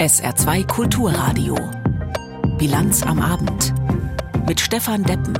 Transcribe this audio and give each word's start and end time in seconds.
SR2 0.00 0.66
Kulturradio. 0.66 1.54
Bilanz 2.56 3.02
am 3.02 3.20
Abend. 3.20 3.74
Mit 4.48 4.58
Stefan 4.58 5.02
Deppen. 5.02 5.38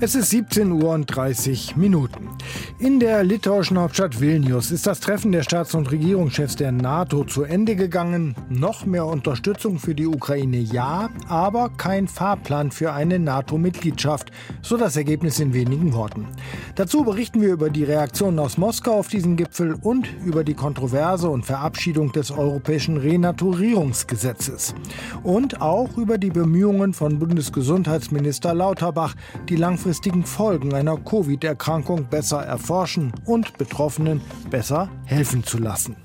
Es 0.00 0.14
ist 0.14 0.30
17 0.30 0.72
Uhr 0.72 0.94
und 0.94 1.04
30 1.04 1.76
Minuten. 1.76 2.29
In 2.78 2.98
der 2.98 3.24
litauischen 3.24 3.78
Hauptstadt 3.78 4.20
Vilnius 4.20 4.70
ist 4.70 4.86
das 4.86 5.00
Treffen 5.00 5.32
der 5.32 5.42
Staats- 5.42 5.74
und 5.74 5.90
Regierungschefs 5.90 6.56
der 6.56 6.72
NATO 6.72 7.24
zu 7.24 7.42
Ende 7.42 7.76
gegangen. 7.76 8.34
Noch 8.48 8.86
mehr 8.86 9.04
Unterstützung 9.04 9.78
für 9.78 9.94
die 9.94 10.06
Ukraine 10.06 10.58
ja, 10.58 11.10
aber 11.28 11.70
kein 11.76 12.08
Fahrplan 12.08 12.70
für 12.70 12.92
eine 12.92 13.18
NATO-Mitgliedschaft. 13.18 14.30
So 14.62 14.76
das 14.76 14.96
Ergebnis 14.96 15.40
in 15.40 15.52
wenigen 15.52 15.92
Worten. 15.92 16.26
Dazu 16.74 17.04
berichten 17.04 17.42
wir 17.42 17.52
über 17.52 17.68
die 17.68 17.84
Reaktionen 17.84 18.38
aus 18.38 18.56
Moskau 18.56 18.98
auf 18.98 19.08
diesen 19.08 19.36
Gipfel 19.36 19.74
und 19.82 20.08
über 20.24 20.42
die 20.42 20.54
Kontroverse 20.54 21.28
und 21.28 21.44
Verabschiedung 21.44 22.12
des 22.12 22.30
europäischen 22.30 22.96
Renaturierungsgesetzes. 22.96 24.74
Und 25.22 25.60
auch 25.60 25.98
über 25.98 26.16
die 26.16 26.30
Bemühungen 26.30 26.94
von 26.94 27.18
Bundesgesundheitsminister 27.18 28.54
Lauterbach, 28.54 29.14
die 29.48 29.56
langfristigen 29.56 30.24
Folgen 30.24 30.72
einer 30.72 30.96
Covid-Erkrankung 30.96 32.06
besser 32.06 32.29
erforschen 32.38 33.12
und 33.24 33.58
Betroffenen 33.58 34.20
besser 34.50 34.88
helfen 35.04 35.44
zu 35.44 35.58
lassen. 35.58 35.96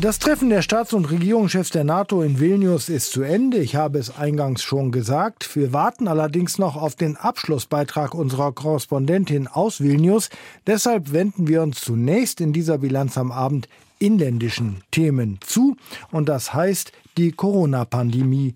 Das 0.00 0.20
Treffen 0.20 0.48
der 0.48 0.62
Staats- 0.62 0.92
und 0.92 1.10
Regierungschefs 1.10 1.70
der 1.70 1.82
NATO 1.82 2.22
in 2.22 2.38
Vilnius 2.38 2.88
ist 2.88 3.10
zu 3.10 3.22
Ende. 3.22 3.58
Ich 3.58 3.74
habe 3.74 3.98
es 3.98 4.16
eingangs 4.16 4.62
schon 4.62 4.92
gesagt. 4.92 5.56
Wir 5.56 5.72
warten 5.72 6.06
allerdings 6.06 6.56
noch 6.56 6.76
auf 6.76 6.94
den 6.94 7.16
Abschlussbeitrag 7.16 8.14
unserer 8.14 8.52
Korrespondentin 8.52 9.48
aus 9.48 9.80
Vilnius. 9.80 10.30
Deshalb 10.68 11.10
wenden 11.10 11.48
wir 11.48 11.62
uns 11.62 11.80
zunächst 11.80 12.40
in 12.40 12.52
dieser 12.52 12.78
Bilanz 12.78 13.18
am 13.18 13.32
Abend 13.32 13.68
inländischen 13.98 14.82
Themen 14.92 15.40
zu. 15.40 15.76
Und 16.12 16.28
das 16.28 16.54
heißt 16.54 16.92
die 17.16 17.32
Corona-Pandemie 17.32 18.54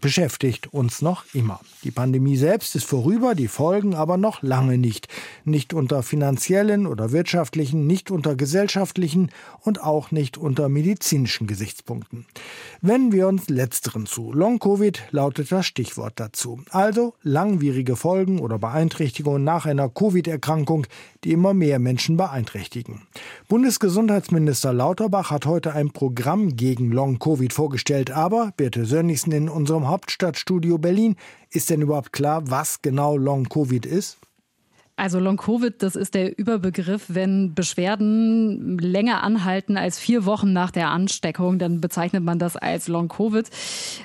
beschäftigt 0.00 0.72
uns 0.72 1.02
noch 1.02 1.24
immer. 1.32 1.60
Die 1.84 1.90
Pandemie 1.90 2.36
selbst 2.36 2.74
ist 2.76 2.84
vorüber, 2.84 3.34
die 3.34 3.48
Folgen 3.48 3.94
aber 3.94 4.16
noch 4.16 4.42
lange 4.42 4.78
nicht. 4.78 5.08
Nicht 5.44 5.74
unter 5.74 6.02
finanziellen 6.02 6.86
oder 6.86 7.12
wirtschaftlichen, 7.12 7.86
nicht 7.86 8.10
unter 8.10 8.36
gesellschaftlichen 8.36 9.30
und 9.60 9.82
auch 9.82 10.10
nicht 10.10 10.36
unter 10.36 10.68
medizinischen 10.68 11.46
Gesichtspunkten. 11.46 12.26
Wenden 12.80 13.12
wir 13.12 13.28
uns 13.28 13.48
letzteren 13.48 14.06
zu. 14.06 14.32
Long-Covid 14.32 15.02
lautet 15.10 15.52
das 15.52 15.66
Stichwort 15.66 16.14
dazu. 16.16 16.60
Also 16.70 17.14
langwierige 17.22 17.96
Folgen 17.96 18.40
oder 18.40 18.58
Beeinträchtigungen 18.58 19.44
nach 19.44 19.66
einer 19.66 19.88
Covid-Erkrankung, 19.88 20.86
die 21.24 21.32
immer 21.32 21.54
mehr 21.54 21.78
Menschen 21.78 22.16
beeinträchtigen. 22.16 23.02
Bundesgesundheitsminister 23.48 24.72
Lauterbach 24.72 25.30
hat 25.30 25.46
heute 25.46 25.72
ein 25.74 25.90
Programm 25.90 26.56
gegen 26.56 26.92
Long-Covid 26.92 27.52
vorgestellt, 27.52 28.10
aber 28.10 28.52
Birte 28.56 28.84
Sönnigsen 28.84 29.32
in 29.32 29.43
unserem 29.48 29.88
Hauptstadtstudio 29.88 30.78
Berlin. 30.78 31.16
Ist 31.50 31.70
denn 31.70 31.82
überhaupt 31.82 32.12
klar, 32.12 32.50
was 32.50 32.82
genau 32.82 33.16
Long-Covid 33.16 33.86
ist? 33.86 34.18
Also 34.96 35.18
Long-Covid, 35.18 35.82
das 35.82 35.96
ist 35.96 36.14
der 36.14 36.38
Überbegriff, 36.38 37.06
wenn 37.08 37.52
Beschwerden 37.52 38.78
länger 38.78 39.24
anhalten 39.24 39.76
als 39.76 39.98
vier 39.98 40.24
Wochen 40.24 40.52
nach 40.52 40.70
der 40.70 40.90
Ansteckung, 40.90 41.58
dann 41.58 41.80
bezeichnet 41.80 42.22
man 42.22 42.38
das 42.38 42.54
als 42.56 42.86
Long-Covid. 42.86 43.50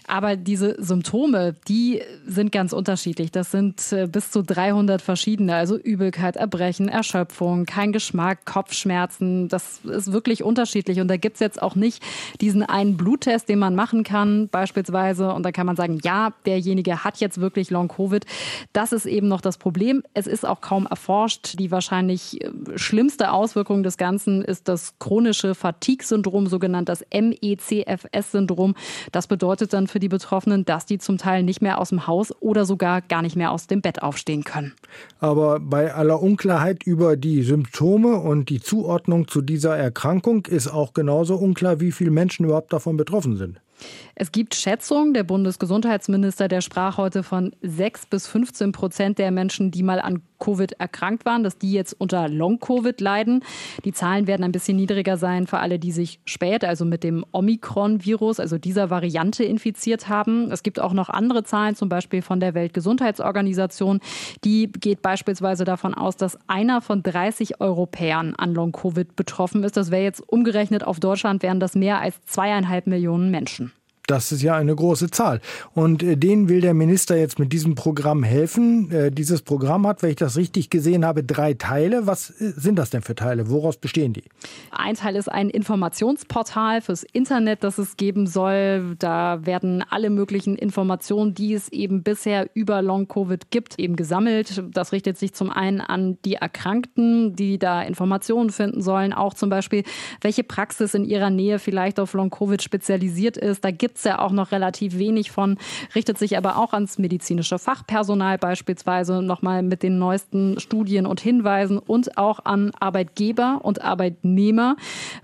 Aber 0.07 0.35
diese 0.35 0.83
Symptome, 0.83 1.53
die 1.67 2.01
sind 2.25 2.51
ganz 2.51 2.73
unterschiedlich. 2.73 3.29
Das 3.31 3.51
sind 3.51 3.91
äh, 3.91 4.07
bis 4.07 4.31
zu 4.31 4.41
300 4.41 4.99
verschiedene, 4.99 5.53
also 5.53 5.77
Übelkeit, 5.77 6.37
Erbrechen, 6.37 6.89
Erschöpfung, 6.89 7.67
kein 7.67 7.91
Geschmack, 7.91 8.45
Kopfschmerzen. 8.45 9.47
Das 9.47 9.81
ist 9.85 10.11
wirklich 10.11 10.43
unterschiedlich. 10.43 10.99
Und 11.01 11.07
da 11.07 11.17
gibt's 11.17 11.39
jetzt 11.39 11.61
auch 11.61 11.75
nicht 11.75 12.01
diesen 12.41 12.63
einen 12.63 12.97
Bluttest, 12.97 13.47
den 13.47 13.59
man 13.59 13.75
machen 13.75 14.03
kann, 14.03 14.49
beispielsweise. 14.49 15.35
Und 15.35 15.43
da 15.43 15.51
kann 15.51 15.67
man 15.67 15.75
sagen, 15.75 15.99
ja, 16.03 16.33
derjenige 16.47 17.03
hat 17.03 17.17
jetzt 17.17 17.39
wirklich 17.39 17.69
Long-Covid. 17.69 18.25
Das 18.73 18.91
ist 18.91 19.05
eben 19.05 19.27
noch 19.27 19.41
das 19.41 19.59
Problem. 19.59 20.01
Es 20.15 20.25
ist 20.25 20.47
auch 20.47 20.61
kaum 20.61 20.78
kaum 20.79 20.87
erforscht. 20.87 21.59
Die 21.59 21.71
wahrscheinlich 21.71 22.41
äh, 22.43 22.49
schlimmste 22.75 23.31
Auswirkung 23.31 23.83
des 23.83 23.97
Ganzen 23.97 24.41
ist 24.41 24.67
das 24.67 24.97
chronische 24.99 25.55
Fatigue-Syndrom, 25.55 26.47
sogenannt 26.47 26.89
das 26.89 27.03
MECFS-Syndrom. 27.11 28.75
Das 29.11 29.27
bedeutet 29.27 29.73
dann 29.73 29.87
für 29.87 29.99
die 29.99 30.07
Betroffenen, 30.07 30.65
dass 30.65 30.85
die 30.85 30.97
zum 30.97 31.17
Teil 31.17 31.43
nicht 31.43 31.61
mehr 31.61 31.79
aus 31.79 31.89
dem 31.89 32.07
Haus 32.07 32.33
oder 32.39 32.65
sogar 32.65 33.01
gar 33.01 33.21
nicht 33.21 33.35
mehr 33.35 33.51
aus 33.51 33.67
dem 33.67 33.81
Bett 33.81 34.01
aufstehen 34.01 34.43
können. 34.43 34.73
Aber 35.19 35.59
bei 35.59 35.93
aller 35.93 36.21
Unklarheit 36.21 36.83
über 36.83 37.17
die 37.17 37.43
Symptome 37.43 38.19
und 38.19 38.49
die 38.49 38.61
Zuordnung 38.61 39.27
zu 39.27 39.41
dieser 39.41 39.77
Erkrankung 39.77 40.45
ist 40.45 40.67
auch 40.67 40.93
genauso 40.93 41.35
unklar, 41.35 41.79
wie 41.79 41.91
viele 41.91 42.11
Menschen 42.11 42.45
überhaupt 42.45 42.71
davon 42.71 42.97
betroffen 42.97 43.35
sind. 43.37 43.59
Es 44.21 44.33
gibt 44.33 44.53
Schätzungen. 44.53 45.13
Der 45.13 45.23
Bundesgesundheitsminister, 45.23 46.49
der 46.49 46.59
sprach 46.59 46.97
heute 46.97 47.23
von 47.23 47.55
6 47.61 48.07
bis 48.07 48.27
15 48.27 48.73
Prozent 48.73 49.17
der 49.17 49.31
Menschen, 49.31 49.71
die 49.71 49.81
mal 49.81 50.01
an 50.01 50.21
Covid 50.39 50.73
erkrankt 50.73 51.23
waren, 51.23 51.41
dass 51.41 51.57
die 51.57 51.71
jetzt 51.71 51.93
unter 51.93 52.27
Long-Covid 52.27 52.99
leiden. 52.99 53.45
Die 53.85 53.93
Zahlen 53.93 54.27
werden 54.27 54.43
ein 54.43 54.51
bisschen 54.51 54.75
niedriger 54.75 55.15
sein 55.15 55.47
für 55.47 55.59
alle, 55.59 55.79
die 55.79 55.93
sich 55.93 56.19
spät, 56.25 56.65
also 56.65 56.83
mit 56.83 57.05
dem 57.05 57.25
Omikron-Virus, 57.31 58.41
also 58.41 58.57
dieser 58.57 58.89
Variante 58.89 59.45
infiziert 59.45 60.09
haben. 60.09 60.51
Es 60.51 60.63
gibt 60.63 60.81
auch 60.81 60.91
noch 60.91 61.07
andere 61.07 61.45
Zahlen, 61.45 61.75
zum 61.75 61.87
Beispiel 61.87 62.21
von 62.21 62.41
der 62.41 62.53
Weltgesundheitsorganisation. 62.53 64.01
Die 64.43 64.69
geht 64.69 65.01
beispielsweise 65.01 65.63
davon 65.63 65.93
aus, 65.93 66.17
dass 66.17 66.37
einer 66.47 66.81
von 66.81 67.03
30 67.03 67.61
Europäern 67.61 68.35
an 68.35 68.53
Long-Covid 68.53 69.15
betroffen 69.15 69.63
ist. 69.63 69.77
Das 69.77 69.91
wäre 69.91 70.03
jetzt 70.03 70.21
umgerechnet 70.27 70.83
auf 70.83 70.99
Deutschland, 70.99 71.41
wären 71.41 71.61
das 71.61 71.73
mehr 71.73 72.01
als 72.01 72.19
zweieinhalb 72.25 72.85
Millionen 72.85 73.31
Menschen. 73.31 73.71
Das 74.09 74.31
ist 74.31 74.41
ja 74.41 74.55
eine 74.55 74.75
große 74.75 75.11
Zahl. 75.11 75.39
Und 75.75 76.01
äh, 76.01 76.17
denen 76.17 76.49
will 76.49 76.61
der 76.61 76.73
Minister 76.73 77.15
jetzt 77.15 77.37
mit 77.37 77.53
diesem 77.53 77.75
Programm 77.75 78.23
helfen. 78.23 78.91
Äh, 78.91 79.11
dieses 79.11 79.43
Programm 79.43 79.85
hat, 79.85 80.01
wenn 80.01 80.09
ich 80.09 80.15
das 80.15 80.35
richtig 80.35 80.71
gesehen 80.71 81.05
habe, 81.05 81.23
drei 81.23 81.53
Teile. 81.53 82.07
Was 82.07 82.31
äh, 82.41 82.53
sind 82.57 82.77
das 82.77 82.89
denn 82.89 83.03
für 83.03 83.13
Teile? 83.13 83.51
Woraus 83.51 83.77
bestehen 83.77 84.13
die? 84.13 84.23
Ein 84.71 84.95
Teil 84.95 85.15
ist 85.15 85.31
ein 85.31 85.51
Informationsportal 85.51 86.81
fürs 86.81 87.03
Internet, 87.03 87.63
das 87.63 87.77
es 87.77 87.97
geben 87.97 88.25
soll. 88.25 88.95
Da 88.97 89.45
werden 89.45 89.83
alle 89.87 90.09
möglichen 90.09 90.55
Informationen, 90.55 91.35
die 91.35 91.53
es 91.53 91.69
eben 91.69 92.01
bisher 92.01 92.49
über 92.55 92.81
Long-Covid 92.81 93.51
gibt, 93.51 93.77
eben 93.77 93.95
gesammelt. 93.95 94.63
Das 94.71 94.91
richtet 94.91 95.19
sich 95.19 95.35
zum 95.35 95.51
einen 95.51 95.81
an 95.81 96.17
die 96.25 96.33
Erkrankten, 96.33 97.35
die 97.35 97.59
da 97.59 97.83
Informationen 97.83 98.49
finden 98.49 98.81
sollen. 98.81 99.13
Auch 99.13 99.35
zum 99.35 99.51
Beispiel, 99.51 99.83
welche 100.21 100.43
Praxis 100.43 100.95
in 100.95 101.05
ihrer 101.05 101.29
Nähe 101.29 101.59
vielleicht 101.59 101.99
auf 101.99 102.13
Long-Covid 102.13 102.63
spezialisiert 102.63 103.37
ist. 103.37 103.63
Da 103.63 103.69
gibt 103.69 103.98
es 103.99 104.03
ja 104.05 104.19
auch 104.19 104.31
noch 104.31 104.51
relativ 104.51 104.97
wenig 104.97 105.31
von, 105.31 105.57
richtet 105.95 106.17
sich 106.17 106.37
aber 106.37 106.57
auch 106.57 106.73
ans 106.73 106.97
medizinische 106.97 107.59
Fachpersonal 107.59 108.37
beispielsweise 108.37 109.21
nochmal 109.21 109.61
mit 109.61 109.83
den 109.83 109.99
neuesten 109.99 110.59
Studien 110.59 111.05
und 111.05 111.19
Hinweisen 111.19 111.77
und 111.77 112.17
auch 112.17 112.45
an 112.45 112.71
Arbeitgeber 112.79 113.59
und 113.61 113.81
Arbeitnehmer, 113.81 114.75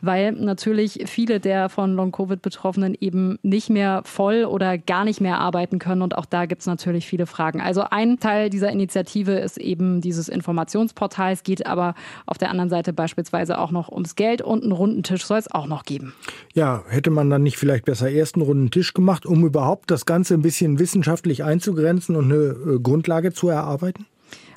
weil 0.01 0.33
natürlich 0.33 1.03
viele 1.07 1.39
der 1.39 1.69
von 1.69 1.95
Long-Covid-Betroffenen 1.95 2.95
eben 2.99 3.39
nicht 3.41 3.69
mehr 3.69 4.01
voll 4.05 4.45
oder 4.45 4.77
gar 4.77 5.05
nicht 5.05 5.21
mehr 5.21 5.39
arbeiten 5.39 5.79
können 5.79 6.01
und 6.01 6.17
auch 6.17 6.25
da 6.25 6.45
gibt 6.45 6.61
es 6.61 6.67
natürlich 6.67 7.07
viele 7.07 7.25
Fragen. 7.25 7.61
Also 7.61 7.83
ein 7.89 8.19
Teil 8.19 8.49
dieser 8.49 8.69
Initiative 8.69 9.33
ist 9.33 9.57
eben 9.57 10.01
dieses 10.01 10.29
Informationsportal. 10.29 11.33
Es 11.33 11.43
geht 11.43 11.65
aber 11.65 11.95
auf 12.25 12.37
der 12.37 12.49
anderen 12.49 12.69
Seite 12.69 12.93
beispielsweise 12.93 13.57
auch 13.59 13.71
noch 13.71 13.89
ums 13.89 14.15
Geld 14.15 14.41
und 14.41 14.63
einen 14.63 14.71
runden 14.71 15.03
Tisch 15.03 15.25
soll 15.25 15.37
es 15.37 15.51
auch 15.51 15.67
noch 15.67 15.83
geben. 15.83 16.13
Ja, 16.53 16.83
hätte 16.87 17.09
man 17.09 17.29
dann 17.29 17.43
nicht 17.43 17.57
vielleicht 17.57 17.85
besser 17.85 18.11
ersten 18.11 18.41
runden 18.41 18.64
den 18.65 18.71
Tisch 18.71 18.93
gemacht, 18.93 19.25
um 19.25 19.45
überhaupt 19.45 19.91
das 19.91 20.05
Ganze 20.05 20.33
ein 20.33 20.41
bisschen 20.41 20.79
wissenschaftlich 20.79 21.43
einzugrenzen 21.43 22.15
und 22.15 22.31
eine 22.31 22.75
äh, 22.75 22.79
Grundlage 22.79 23.33
zu 23.33 23.49
erarbeiten? 23.49 24.05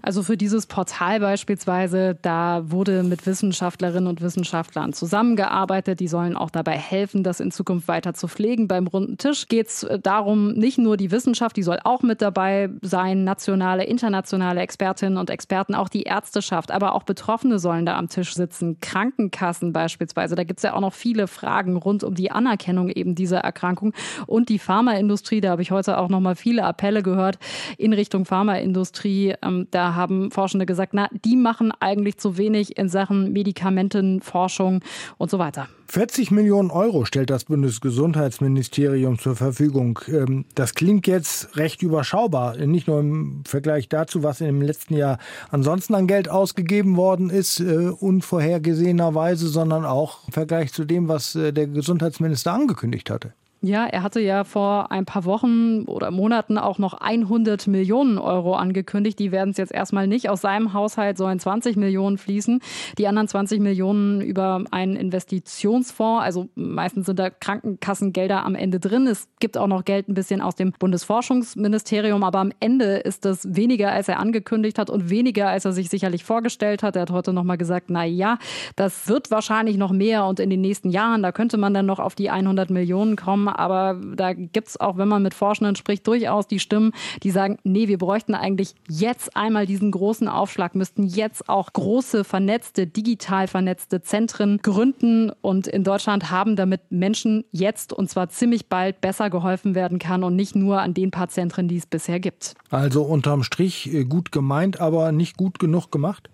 Also 0.02 0.22
für 0.22 0.36
dieses 0.36 0.66
Portal 0.66 1.20
beispielsweise, 1.20 2.16
da 2.22 2.62
wurde 2.70 3.02
mit 3.02 3.26
Wissenschaftlerinnen 3.26 4.06
und 4.06 4.22
Wissenschaftlern 4.22 4.92
zusammengearbeitet. 4.92 6.00
Die 6.00 6.08
sollen 6.08 6.36
auch 6.36 6.50
dabei 6.50 6.78
helfen, 6.78 7.22
das 7.22 7.40
in 7.40 7.50
Zukunft 7.50 7.88
weiter 7.88 8.14
zu 8.14 8.28
pflegen. 8.28 8.68
Beim 8.68 8.86
runden 8.86 9.18
Tisch 9.18 9.48
geht 9.48 9.68
es 9.68 9.82
äh, 9.82 9.98
darum, 9.98 10.52
nicht 10.52 10.78
nur 10.78 10.96
die 10.96 11.10
Wissenschaft, 11.10 11.56
die 11.56 11.62
soll 11.62 11.78
auch 11.84 12.02
mit 12.02 12.22
dabei 12.22 12.70
sein, 12.82 13.24
nationale, 13.24 13.84
internationale 13.84 14.60
Expertinnen 14.60 15.18
und 15.18 15.30
Experten, 15.30 15.74
auch 15.74 15.88
die 15.88 16.02
Ärzteschaft, 16.02 16.70
aber 16.70 16.94
auch 16.94 17.02
Betroffene 17.02 17.58
sollen 17.58 17.86
da 17.86 17.96
am 17.96 18.08
Tisch 18.08 18.34
sitzen, 18.34 18.80
Krankenkassen 18.80 19.72
beispielsweise. 19.72 20.34
Da 20.34 20.44
gibt 20.44 20.60
es 20.60 20.64
ja 20.64 20.74
auch 20.74 20.80
noch 20.80 20.94
viele 20.94 21.26
Fragen 21.26 21.76
rund 21.76 22.04
um 22.04 22.14
die 22.14 22.30
Anerkennung 22.30 22.88
eben 22.88 23.14
dieser 23.14 23.38
Erkrankung 23.38 23.92
und 24.26 24.48
die 24.48 24.58
Pharmaindustrie. 24.58 25.40
Da 25.40 25.50
habe 25.50 25.62
ich 25.62 25.70
heute 25.70 25.98
auch 25.98 26.08
noch 26.08 26.20
mal 26.20 26.36
viele 26.36 26.64
Appelle 26.64 27.02
gehört 27.02 27.38
in 27.76 27.92
Richtung 27.92 28.24
Pharmaindustrie. 28.24 29.34
Ähm, 29.42 29.66
da 29.70 29.87
Haben 29.94 30.30
Forschende 30.30 30.66
gesagt, 30.66 30.94
na, 30.94 31.08
die 31.24 31.36
machen 31.36 31.72
eigentlich 31.80 32.18
zu 32.18 32.36
wenig 32.36 32.76
in 32.76 32.88
Sachen 32.88 33.32
Medikamentenforschung 33.32 34.80
und 35.16 35.30
so 35.30 35.38
weiter. 35.38 35.68
40 35.90 36.30
Millionen 36.30 36.70
Euro 36.70 37.06
stellt 37.06 37.30
das 37.30 37.44
Bundesgesundheitsministerium 37.44 39.18
zur 39.18 39.36
Verfügung. 39.36 39.98
Ähm, 40.08 40.44
das 40.54 40.74
klingt 40.74 41.06
jetzt 41.06 41.56
recht 41.56 41.82
überschaubar, 41.82 42.56
nicht 42.58 42.88
nur 42.88 43.00
im 43.00 43.42
Vergleich 43.46 43.88
dazu, 43.88 44.22
was 44.22 44.42
im 44.42 44.60
letzten 44.60 44.94
Jahr 44.94 45.18
ansonsten 45.50 45.94
an 45.94 46.06
Geld 46.06 46.28
ausgegeben 46.28 46.96
worden 46.96 47.30
ist, 47.30 47.60
äh, 47.60 47.88
unvorhergesehenerweise, 47.88 49.48
sondern 49.48 49.86
auch 49.86 50.26
im 50.26 50.34
Vergleich 50.34 50.74
zu 50.74 50.84
dem, 50.84 51.08
was 51.08 51.34
äh, 51.34 51.52
der 51.54 51.66
Gesundheitsminister 51.66 52.52
angekündigt 52.52 53.08
hatte. 53.08 53.32
Ja, 53.60 53.86
er 53.86 54.04
hatte 54.04 54.20
ja 54.20 54.44
vor 54.44 54.92
ein 54.92 55.04
paar 55.04 55.24
Wochen 55.24 55.82
oder 55.86 56.12
Monaten 56.12 56.58
auch 56.58 56.78
noch 56.78 56.94
100 56.94 57.66
Millionen 57.66 58.16
Euro 58.16 58.54
angekündigt. 58.54 59.18
Die 59.18 59.32
werden 59.32 59.50
es 59.50 59.56
jetzt 59.56 59.72
erstmal 59.72 60.06
nicht. 60.06 60.30
Aus 60.30 60.42
seinem 60.42 60.74
Haushalt 60.74 61.18
sollen 61.18 61.40
20 61.40 61.76
Millionen 61.76 62.18
fließen. 62.18 62.60
Die 62.98 63.08
anderen 63.08 63.26
20 63.26 63.60
Millionen 63.60 64.20
über 64.20 64.62
einen 64.70 64.94
Investitionsfonds. 64.94 66.24
Also 66.24 66.48
meistens 66.54 67.06
sind 67.06 67.18
da 67.18 67.30
Krankenkassengelder 67.30 68.44
am 68.44 68.54
Ende 68.54 68.78
drin. 68.78 69.08
Es 69.08 69.26
gibt 69.40 69.58
auch 69.58 69.66
noch 69.66 69.84
Geld 69.84 70.08
ein 70.08 70.14
bisschen 70.14 70.40
aus 70.40 70.54
dem 70.54 70.70
Bundesforschungsministerium. 70.78 72.22
Aber 72.22 72.38
am 72.38 72.52
Ende 72.60 72.98
ist 72.98 73.24
das 73.24 73.56
weniger, 73.56 73.90
als 73.90 74.06
er 74.06 74.20
angekündigt 74.20 74.78
hat 74.78 74.88
und 74.88 75.10
weniger, 75.10 75.48
als 75.48 75.64
er 75.64 75.72
sich 75.72 75.88
sicherlich 75.88 76.22
vorgestellt 76.22 76.84
hat. 76.84 76.94
Er 76.94 77.02
hat 77.02 77.10
heute 77.10 77.32
nochmal 77.32 77.58
gesagt, 77.58 77.86
na 77.88 78.04
ja, 78.04 78.38
das 78.76 79.08
wird 79.08 79.32
wahrscheinlich 79.32 79.78
noch 79.78 79.90
mehr 79.90 80.26
und 80.26 80.38
in 80.38 80.48
den 80.48 80.60
nächsten 80.60 80.90
Jahren, 80.90 81.24
da 81.24 81.32
könnte 81.32 81.56
man 81.56 81.74
dann 81.74 81.86
noch 81.86 81.98
auf 81.98 82.14
die 82.14 82.30
100 82.30 82.70
Millionen 82.70 83.16
kommen 83.16 83.47
aber 83.56 84.00
da 84.16 84.32
gibt 84.32 84.68
es 84.68 84.80
auch, 84.80 84.96
wenn 84.96 85.08
man 85.08 85.22
mit 85.22 85.34
Forschenden 85.34 85.76
spricht, 85.76 86.06
durchaus 86.06 86.46
die 86.46 86.58
Stimmen, 86.58 86.92
die 87.22 87.30
sagen, 87.30 87.58
nee, 87.64 87.88
wir 87.88 87.98
bräuchten 87.98 88.34
eigentlich 88.34 88.74
jetzt 88.88 89.36
einmal 89.36 89.66
diesen 89.66 89.90
großen 89.90 90.28
Aufschlag, 90.28 90.74
müssten 90.74 91.04
jetzt 91.04 91.48
auch 91.48 91.72
große, 91.72 92.24
vernetzte, 92.24 92.86
digital 92.86 93.46
vernetzte 93.46 94.02
Zentren 94.02 94.58
gründen 94.58 95.30
und 95.40 95.66
in 95.66 95.84
Deutschland 95.84 96.30
haben, 96.30 96.56
damit 96.56 96.80
Menschen 96.90 97.44
jetzt 97.52 97.92
und 97.92 98.10
zwar 98.10 98.28
ziemlich 98.28 98.68
bald 98.68 99.00
besser 99.00 99.30
geholfen 99.30 99.74
werden 99.74 99.98
kann 99.98 100.24
und 100.24 100.36
nicht 100.36 100.54
nur 100.54 100.80
an 100.80 100.94
den 100.94 101.10
paar 101.10 101.28
Zentren, 101.28 101.68
die 101.68 101.76
es 101.76 101.86
bisher 101.86 102.20
gibt. 102.20 102.54
Also 102.70 103.02
unterm 103.02 103.42
Strich 103.42 103.92
äh, 103.92 104.04
gut 104.04 104.32
gemeint, 104.32 104.80
aber 104.80 105.12
nicht 105.12 105.36
gut 105.36 105.58
genug 105.58 105.90
gemacht? 105.90 106.28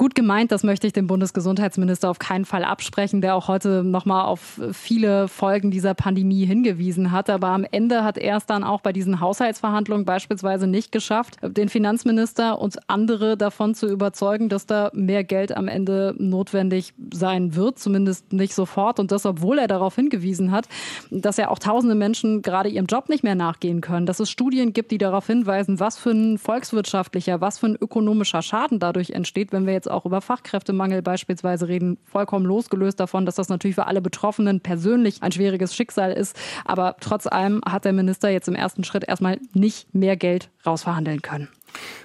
Gut 0.00 0.14
gemeint, 0.14 0.50
das 0.50 0.62
möchte 0.62 0.86
ich 0.86 0.94
dem 0.94 1.06
Bundesgesundheitsminister 1.06 2.08
auf 2.08 2.18
keinen 2.18 2.46
Fall 2.46 2.64
absprechen, 2.64 3.20
der 3.20 3.34
auch 3.34 3.48
heute 3.48 3.84
nochmal 3.84 4.24
auf 4.24 4.58
viele 4.72 5.28
Folgen 5.28 5.70
dieser 5.70 5.92
Pandemie 5.92 6.46
hingewiesen 6.46 7.12
hat. 7.12 7.28
Aber 7.28 7.48
am 7.48 7.66
Ende 7.70 8.02
hat 8.02 8.16
er 8.16 8.38
es 8.38 8.46
dann 8.46 8.64
auch 8.64 8.80
bei 8.80 8.94
diesen 8.94 9.20
Haushaltsverhandlungen 9.20 10.06
beispielsweise 10.06 10.66
nicht 10.66 10.90
geschafft, 10.90 11.36
den 11.42 11.68
Finanzminister 11.68 12.58
und 12.58 12.78
andere 12.88 13.36
davon 13.36 13.74
zu 13.74 13.88
überzeugen, 13.88 14.48
dass 14.48 14.64
da 14.64 14.90
mehr 14.94 15.22
Geld 15.22 15.54
am 15.54 15.68
Ende 15.68 16.14
notwendig 16.16 16.94
sein 17.12 17.54
wird, 17.54 17.78
zumindest 17.78 18.32
nicht 18.32 18.54
sofort. 18.54 19.00
Und 19.00 19.12
das, 19.12 19.26
obwohl 19.26 19.58
er 19.58 19.68
darauf 19.68 19.96
hingewiesen 19.96 20.50
hat, 20.50 20.66
dass 21.10 21.36
ja 21.36 21.50
auch 21.50 21.58
tausende 21.58 21.94
Menschen 21.94 22.40
gerade 22.40 22.70
ihrem 22.70 22.86
Job 22.86 23.10
nicht 23.10 23.22
mehr 23.22 23.34
nachgehen 23.34 23.82
können, 23.82 24.06
dass 24.06 24.18
es 24.18 24.30
Studien 24.30 24.72
gibt, 24.72 24.92
die 24.92 24.98
darauf 24.98 25.26
hinweisen, 25.26 25.78
was 25.78 25.98
für 25.98 26.12
ein 26.12 26.38
volkswirtschaftlicher, 26.38 27.42
was 27.42 27.58
für 27.58 27.66
ein 27.66 27.76
ökonomischer 27.78 28.40
Schaden 28.40 28.78
dadurch 28.78 29.10
entsteht, 29.10 29.52
wenn 29.52 29.66
wir 29.66 29.74
jetzt 29.74 29.89
auch 29.90 30.06
über 30.06 30.20
Fachkräftemangel 30.20 31.02
beispielsweise 31.02 31.68
reden, 31.68 31.98
vollkommen 32.04 32.46
losgelöst 32.46 33.00
davon, 33.00 33.26
dass 33.26 33.34
das 33.34 33.48
natürlich 33.48 33.74
für 33.74 33.86
alle 33.86 34.00
Betroffenen 34.00 34.60
persönlich 34.60 35.22
ein 35.22 35.32
schwieriges 35.32 35.74
Schicksal 35.74 36.12
ist. 36.12 36.36
Aber 36.64 36.96
trotz 37.00 37.26
allem 37.26 37.60
hat 37.66 37.84
der 37.84 37.92
Minister 37.92 38.30
jetzt 38.30 38.48
im 38.48 38.54
ersten 38.54 38.84
Schritt 38.84 39.04
erstmal 39.06 39.38
nicht 39.52 39.94
mehr 39.94 40.16
Geld 40.16 40.50
rausverhandeln 40.66 41.22
können. 41.22 41.48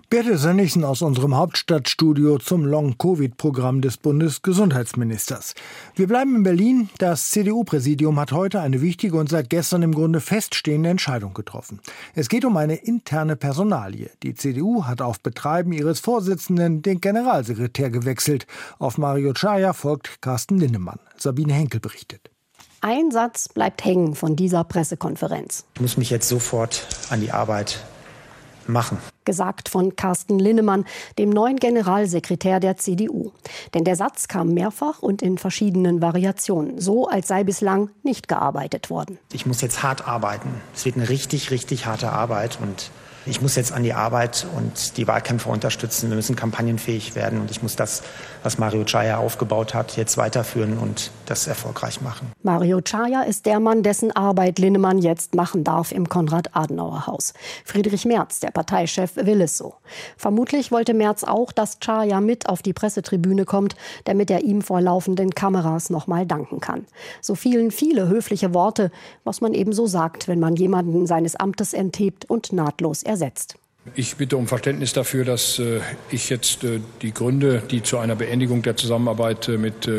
Birte 0.10 0.38
Sönnigsen 0.38 0.84
aus 0.84 1.02
unserem 1.02 1.36
Hauptstadtstudio 1.36 2.38
zum 2.38 2.64
Long-Covid-Programm 2.64 3.82
des 3.82 3.98
Bundesgesundheitsministers. 3.98 5.56
Wir 5.96 6.08
bleiben 6.08 6.36
in 6.36 6.44
Berlin. 6.44 6.90
Das 7.00 7.32
CDU-Präsidium 7.32 8.20
hat 8.20 8.32
heute 8.32 8.62
eine 8.62 8.82
wichtige 8.82 9.18
und 9.18 9.30
seit 9.30 9.50
gestern 9.50 9.82
im 9.82 9.94
Grunde 9.94 10.22
feststehende 10.22 10.90
Entscheidung 10.90 11.34
getroffen. 11.34 11.82
Es 12.14 12.30
geht 12.30 12.46
um 12.46 12.56
eine 12.56 12.76
interne 12.76 13.36
Personalie. 13.36 14.12
Die 14.22 14.36
CDU 14.36 14.86
hat 14.86 15.02
auf 15.02 15.20
Betreiben 15.22 15.72
ihres 15.72 16.00
Vorsitzenden 16.00 16.84
den 16.84 17.02
Generalsekretär 17.02 17.90
gewechselt. 17.90 18.46
Auf 18.78 19.00
Mario 19.00 19.34
Chaya 19.34 19.74
folgt 19.74 20.22
Carsten 20.22 20.60
Linnemann. 20.60 21.00
Sabine 21.18 21.54
Henkel 21.54 21.80
berichtet. 21.80 22.30
Ein 22.82 23.10
Satz 23.10 23.50
bleibt 23.50 23.84
hängen 23.84 24.14
von 24.14 24.36
dieser 24.36 24.64
Pressekonferenz. 24.64 25.66
Ich 25.74 25.82
muss 25.82 25.98
mich 25.98 26.12
jetzt 26.12 26.30
sofort 26.30 26.86
an 27.10 27.20
die 27.20 27.32
Arbeit 27.32 27.84
machen. 28.68 28.98
Gesagt 29.26 29.70
von 29.70 29.96
Carsten 29.96 30.40
Linnemann, 30.40 30.86
dem 31.18 31.30
neuen 31.30 31.58
Generalsekretär 31.58 32.60
der 32.60 32.78
CDU. 32.78 33.32
Denn 33.74 33.84
der 33.84 33.96
Satz 33.96 34.28
kam 34.28 34.54
mehrfach 34.54 35.02
und 35.02 35.22
in 35.22 35.38
verschiedenen 35.38 36.02
Variationen, 36.02 36.80
so 36.80 37.08
als 37.08 37.28
sei 37.28 37.44
bislang 37.44 37.90
nicht 38.04 38.28
gearbeitet 38.28 38.90
worden. 38.90 39.18
Ich 39.32 39.46
muss 39.46 39.62
jetzt 39.62 39.84
hart 39.84 40.08
arbeiten. 40.08 40.50
Es 40.74 40.86
wird 40.86 40.96
eine 40.96 41.10
richtig, 41.10 41.52
richtig 41.52 41.86
harte 41.86 42.12
Arbeit 42.12 42.60
und 42.62 42.92
ich 43.28 43.42
muss 43.42 43.56
jetzt 43.56 43.72
an 43.72 43.82
die 43.82 43.94
Arbeit 43.94 44.46
und 44.56 44.98
die 44.98 45.08
Wahlkämpfer 45.08 45.50
unterstützen. 45.50 46.10
Wir 46.10 46.16
müssen 46.16 46.36
kampagnenfähig 46.36 47.16
werden 47.16 47.42
und 47.42 47.50
ich 47.50 47.64
muss 47.64 47.76
das, 47.76 48.04
was 48.44 48.60
Mario 48.60 48.84
Chaya 48.84 49.18
aufgebaut 49.18 49.74
hat, 49.74 49.98
jetzt 49.98 50.18
weiterführen 50.18 50.78
und 50.78 51.10
das 51.26 51.48
erfolgreich 51.48 52.02
machen. 52.02 52.32
Mario 52.44 52.82
Chaya 52.82 53.24
ist 53.24 53.48
der 53.48 53.60
Mann, 53.60 53.82
dessen 53.82 54.16
Arbeit 54.16 54.60
Linnemann 54.60 55.00
jetzt 55.00 55.34
machen 55.34 55.64
darf 55.64 55.92
im 55.92 56.08
Konrad-Adenauer-Haus. 56.08 57.34
Friedrich 57.64 58.06
Merz, 58.06 58.40
der 58.42 58.52
Parteichef, 58.52 59.16
will 59.16 59.42
es 59.42 59.58
so. 59.58 59.74
Vermutlich 60.18 60.72
wollte 60.72 60.94
Merz 60.94 61.24
auch, 61.24 61.52
dass 61.52 61.80
Chaya 61.80 62.22
mit 62.22 62.48
auf 62.48 62.62
die 62.62 62.74
Pressetribüne 62.74 63.46
kommt, 63.46 63.76
damit 64.04 64.30
er 64.30 64.44
ihm 64.44 64.62
vor 64.62 64.82
laufenden 64.82 65.32
Kameras 65.32 65.90
nochmal 65.90 66.28
danken 66.28 66.60
kann. 66.60 66.86
So 67.22 67.34
fielen 67.34 67.72
viele 67.72 68.08
höfliche 68.08 68.54
Worte, 68.54 68.92
was 69.24 69.42
man 69.42 69.56
eben 69.56 69.74
so 69.74 69.88
sagt, 69.88 70.28
wenn 70.28 70.40
man 70.40 70.56
jemanden 70.56 71.08
seines 71.08 71.36
Amtes 71.36 71.74
enthebt 71.74 72.30
und 72.30 72.54
nahtlos 72.54 73.02
ersetzt 73.02 73.15
ersetzt. 73.16 73.56
Ich 73.94 74.16
bitte 74.16 74.36
um 74.36 74.48
Verständnis 74.48 74.94
dafür, 74.94 75.26
dass 75.26 75.60
äh, 75.60 75.80
ich 76.10 76.30
jetzt 76.30 76.64
äh, 76.64 76.80
die 77.02 77.14
Gründe, 77.14 77.62
die 77.70 77.84
zu 77.84 78.00
einer 78.00 78.16
Beendigung 78.16 78.64
der 78.64 78.76
Zusammenarbeit 78.76 79.48
äh, 79.48 79.58
mit 79.58 79.90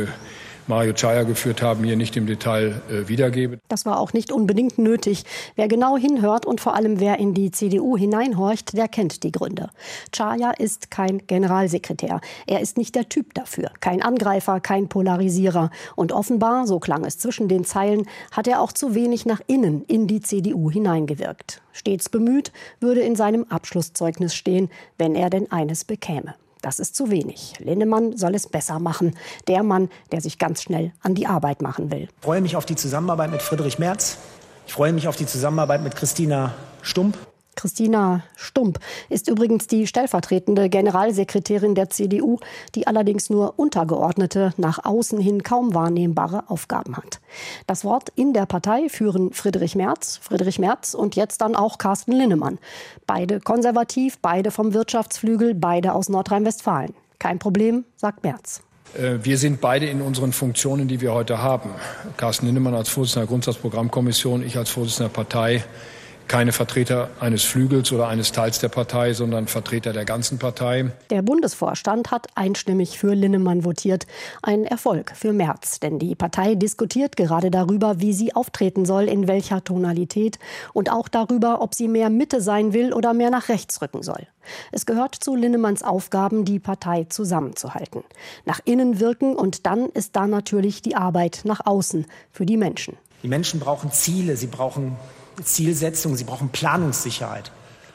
Mario 0.69 0.93
Chaya 0.93 1.23
geführt 1.23 1.63
haben, 1.63 1.85
hier 1.85 1.97
nicht 1.97 2.17
im 2.17 2.27
Detail 2.27 2.81
äh, 2.91 3.09
wiedergebe. 3.09 3.59
Das 3.69 3.87
war 3.87 4.01
auch 4.01 4.13
nicht 4.13 4.33
unbedingt 4.33 4.79
nötig. 4.79 5.25
Wer 5.55 5.69
genau 5.69 5.97
hinhört 5.97 6.47
und 6.47 6.61
vor 6.61 6.75
allem 6.75 7.01
wer 7.01 7.19
in 7.19 7.35
die 7.35 7.51
CDU 7.51 7.97
hineinhorcht, 7.97 8.77
der 8.77 8.89
kennt 8.89 9.23
die 9.23 9.33
Gründe. 9.33 9.71
Chaya 10.13 10.51
ist 10.51 10.91
kein 10.91 11.27
Generalsekretär. 11.27 12.21
Er 12.47 12.61
ist 12.61 12.79
nicht 12.79 12.95
der 12.95 13.09
Typ 13.09 13.35
dafür. 13.35 13.71
Kein 13.81 14.03
Angreifer, 14.03 14.61
kein 14.61 14.89
Polarisierer. 14.89 15.71
Und 15.95 16.13
offenbar, 16.13 16.67
so 16.67 16.81
klang 16.81 17.05
es 17.05 17.19
zwischen 17.19 17.49
den 17.49 17.65
Zeilen, 17.65 18.07
hat 18.33 18.49
er 18.49 18.61
auch 18.61 18.73
zu 18.73 18.95
wenig 18.95 19.27
nach 19.27 19.41
innen 19.47 19.85
in 19.87 20.07
die 20.07 20.21
CDU 20.21 20.71
hineingewirkt. 20.71 21.62
Stets 21.73 22.09
bemüht 22.09 22.53
würde 22.81 23.01
in 23.01 23.17
seinem 23.17 23.45
Abschlusszeugnis 23.49 24.35
stehen, 24.35 24.71
wenn 24.99 25.15
er 25.15 25.31
denn 25.31 25.51
eines 25.53 25.85
bekäme. 25.85 26.35
Das 26.67 26.81
ist 26.81 26.97
zu 26.97 27.13
wenig. 27.13 27.53
Linnemann 27.61 28.17
soll 28.17 28.35
es 28.35 28.49
besser 28.49 28.81
machen. 28.81 29.15
Der 29.47 29.63
Mann, 29.63 29.89
der 30.11 30.21
sich 30.21 30.37
ganz 30.37 30.65
schnell 30.65 30.91
an 31.01 31.15
die 31.15 31.29
Arbeit 31.29 31.62
machen 31.62 31.93
will. 31.93 32.09
Ich 32.09 32.25
freue 32.25 32.40
mich 32.40 32.57
auf 32.57 32.67
die 32.67 32.75
Zusammenarbeit 32.75 33.31
mit 33.31 33.40
Friedrich 33.40 33.79
Merz. 33.79 34.19
Ich 34.67 34.73
freue 34.73 34.93
mich 34.93 35.07
auf 35.07 35.14
die 35.14 35.26
Zusammenarbeit 35.26 35.85
mit 35.85 35.95
Christina 35.95 36.55
Stump. 36.83 37.17
Christina 37.57 38.23
Stump 38.37 38.79
ist 39.09 39.29
übrigens 39.29 39.67
die 39.67 39.87
stellvertretende 39.87 40.69
Generalsekretärin 40.69 41.75
der 41.75 41.91
CDU, 41.91 42.39
die 42.75 42.87
allerdings 42.87 43.31
nur 43.31 43.59
untergeordnete, 43.59 44.53
nach 44.57 44.85
außen 44.85 45.19
hin 45.19 45.43
kaum 45.43 45.75
wahrnehmbare 45.75 46.45
Aufgaben 46.49 46.97
hat. 46.97 47.21
Das 47.67 47.85
Wort 47.85 48.11
in 48.15 48.33
der 48.33 48.47
Partei 48.47 48.89
führen 48.89 49.33
Friedrich 49.33 49.75
Merz, 49.75 50.21
Friedrich 50.23 50.59
Merz 50.59 50.95
und 50.95 51.17
jetzt 51.17 51.41
dann 51.41 51.57
auch 51.57 51.79
Carsten 51.79 52.13
Linnemann. 52.13 52.59
Beide 53.07 53.41
konservativ, 53.41 54.19
beide 54.19 54.51
vom 54.51 54.75
Wirtschaftsflügel, 54.75 55.55
beide 55.55 55.95
aus 55.95 56.09
Nordrhein-Westfalen. 56.09 56.95
Kein 57.19 57.39
Problem, 57.39 57.85
sagt 57.97 58.23
Merz. 58.23 58.63
Äh, 58.95 59.19
wir 59.23 59.39
sind 59.39 59.61
beide 59.61 59.87
in 59.87 60.03
unseren 60.03 60.33
Funktionen, 60.33 60.89
die 60.89 61.01
wir 61.01 61.13
heute 61.13 61.43
haben. 61.43 61.71
Carsten 62.17 62.47
Linnemann 62.47 62.75
als 62.75 62.89
Vorsitzender 62.89 63.27
der 63.27 63.31
Grundsatzprogrammkommission, 63.31 64.43
ich 64.45 64.57
als 64.57 64.71
Vorsitzender 64.71 65.09
der 65.09 65.15
Partei 65.15 65.65
keine 66.28 66.52
Vertreter 66.52 67.11
eines 67.21 67.45
Flügels 67.45 67.92
oder 67.92 68.09
eines 68.09 68.33
Teils 68.33 68.59
der 68.59 68.68
Partei, 68.68 69.12
sondern 69.12 69.47
Vertreter 69.47 69.92
der 69.92 70.04
ganzen 70.04 70.38
Partei. 70.38 70.90
Der 71.11 71.23
Bundesvorstand 71.23 72.11
hat 72.11 72.26
einstimmig 72.35 72.99
für 72.99 73.14
Linnemann 73.14 73.64
votiert. 73.64 74.06
Ein 74.42 74.64
Erfolg 74.64 75.12
für 75.14 75.33
Merz, 75.33 75.80
denn 75.80 75.99
die 75.99 76.14
Partei 76.14 76.54
diskutiert 76.54 77.16
gerade 77.16 77.50
darüber, 77.50 78.00
wie 78.00 78.12
sie 78.12 78.35
auftreten 78.35 78.85
soll, 78.85 79.04
in 79.04 79.28
welcher 79.28 79.62
Tonalität 79.62 80.38
und 80.73 80.90
auch 80.90 81.09
darüber, 81.09 81.61
ob 81.61 81.75
sie 81.75 81.88
mehr 81.88 82.11
Mitte 82.11 82.40
sein 82.40 82.73
will 82.73 82.92
oder 82.92 83.14
mehr 83.14 83.30
nach 83.30 83.49
rechts 83.49 83.80
rücken 83.80 84.02
soll. 84.02 84.26
Es 84.73 84.87
gehört 84.87 85.14
zu 85.14 85.35
Linnemanns 85.35 85.83
Aufgaben, 85.83 86.45
die 86.45 86.59
Partei 86.59 87.04
zusammenzuhalten. 87.04 88.04
Nach 88.45 88.61
innen 88.64 89.00
wirken 89.00 89.35
und 89.35 89.66
dann 89.66 89.87
ist 89.90 90.16
da 90.16 90.26
natürlich 90.26 90.83
die 90.83 90.97
Arbeit 90.97 91.40
nach 91.45 91.64
außen 91.64 92.06
für 92.30 92.47
die 92.47 92.56
Menschen. 92.56 92.97
Die 93.23 93.28
Menschen 93.28 93.61
brauchen 93.61 93.90
Ziele, 93.90 94.37
sie 94.37 94.47
brauchen 94.47 94.97
Zielsetzung, 95.43 96.16
sie 96.16 96.25
brauchen 96.25 96.50
Planungssicherheit. 96.50 97.50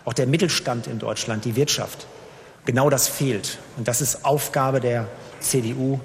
Auch 0.05 0.13
der 0.13 0.27
Mittelstand 0.27 0.87
in 0.87 0.99
Deutschland, 0.99 1.45
die 1.45 1.55
Wirtschaft 1.55 2.07
Genau 2.65 2.89
das 2.89 3.07
fehlt. 3.07 3.57
Und 3.77 3.87
das 3.87 4.01
ist 4.01 4.23
Aufgabe 4.23 4.79
der 4.79 5.07
CDU, 5.39 5.99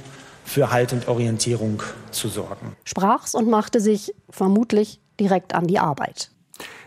für 0.45 0.71
Halt 0.71 0.93
und 0.93 1.09
Orientierung 1.09 1.83
zu 2.13 2.29
sorgen. 2.29 2.77
Sprach's 2.85 3.35
und 3.35 3.49
machte 3.49 3.81
sich 3.81 4.15
vermutlich 4.31 5.01
direkt 5.19 5.55
an 5.55 5.67
die 5.67 5.81
Arbeit. 5.81 6.31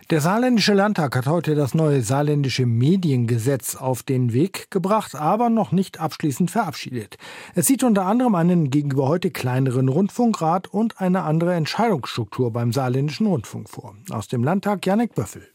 Der 0.09 0.21
saarländische 0.21 0.73
Landtag 0.73 1.15
hat 1.15 1.27
heute 1.27 1.53
das 1.53 1.75
neue 1.75 2.01
saarländische 2.01 2.65
Mediengesetz 2.65 3.75
auf 3.75 4.01
den 4.01 4.33
Weg 4.33 4.71
gebracht, 4.71 5.13
aber 5.13 5.51
noch 5.51 5.71
nicht 5.71 5.99
abschließend 5.99 6.49
verabschiedet. 6.49 7.17
Es 7.53 7.67
sieht 7.67 7.83
unter 7.83 8.07
anderem 8.07 8.33
einen 8.33 8.71
gegenüber 8.71 9.07
heute 9.07 9.29
kleineren 9.29 9.87
Rundfunkrat 9.87 10.67
und 10.67 10.99
eine 10.99 11.21
andere 11.21 11.53
Entscheidungsstruktur 11.53 12.51
beim 12.51 12.73
saarländischen 12.73 13.27
Rundfunk 13.27 13.69
vor. 13.69 13.93
Aus 14.09 14.27
dem 14.27 14.43
Landtag 14.43 14.83
Janek 14.83 15.13
Böffel. 15.13 15.47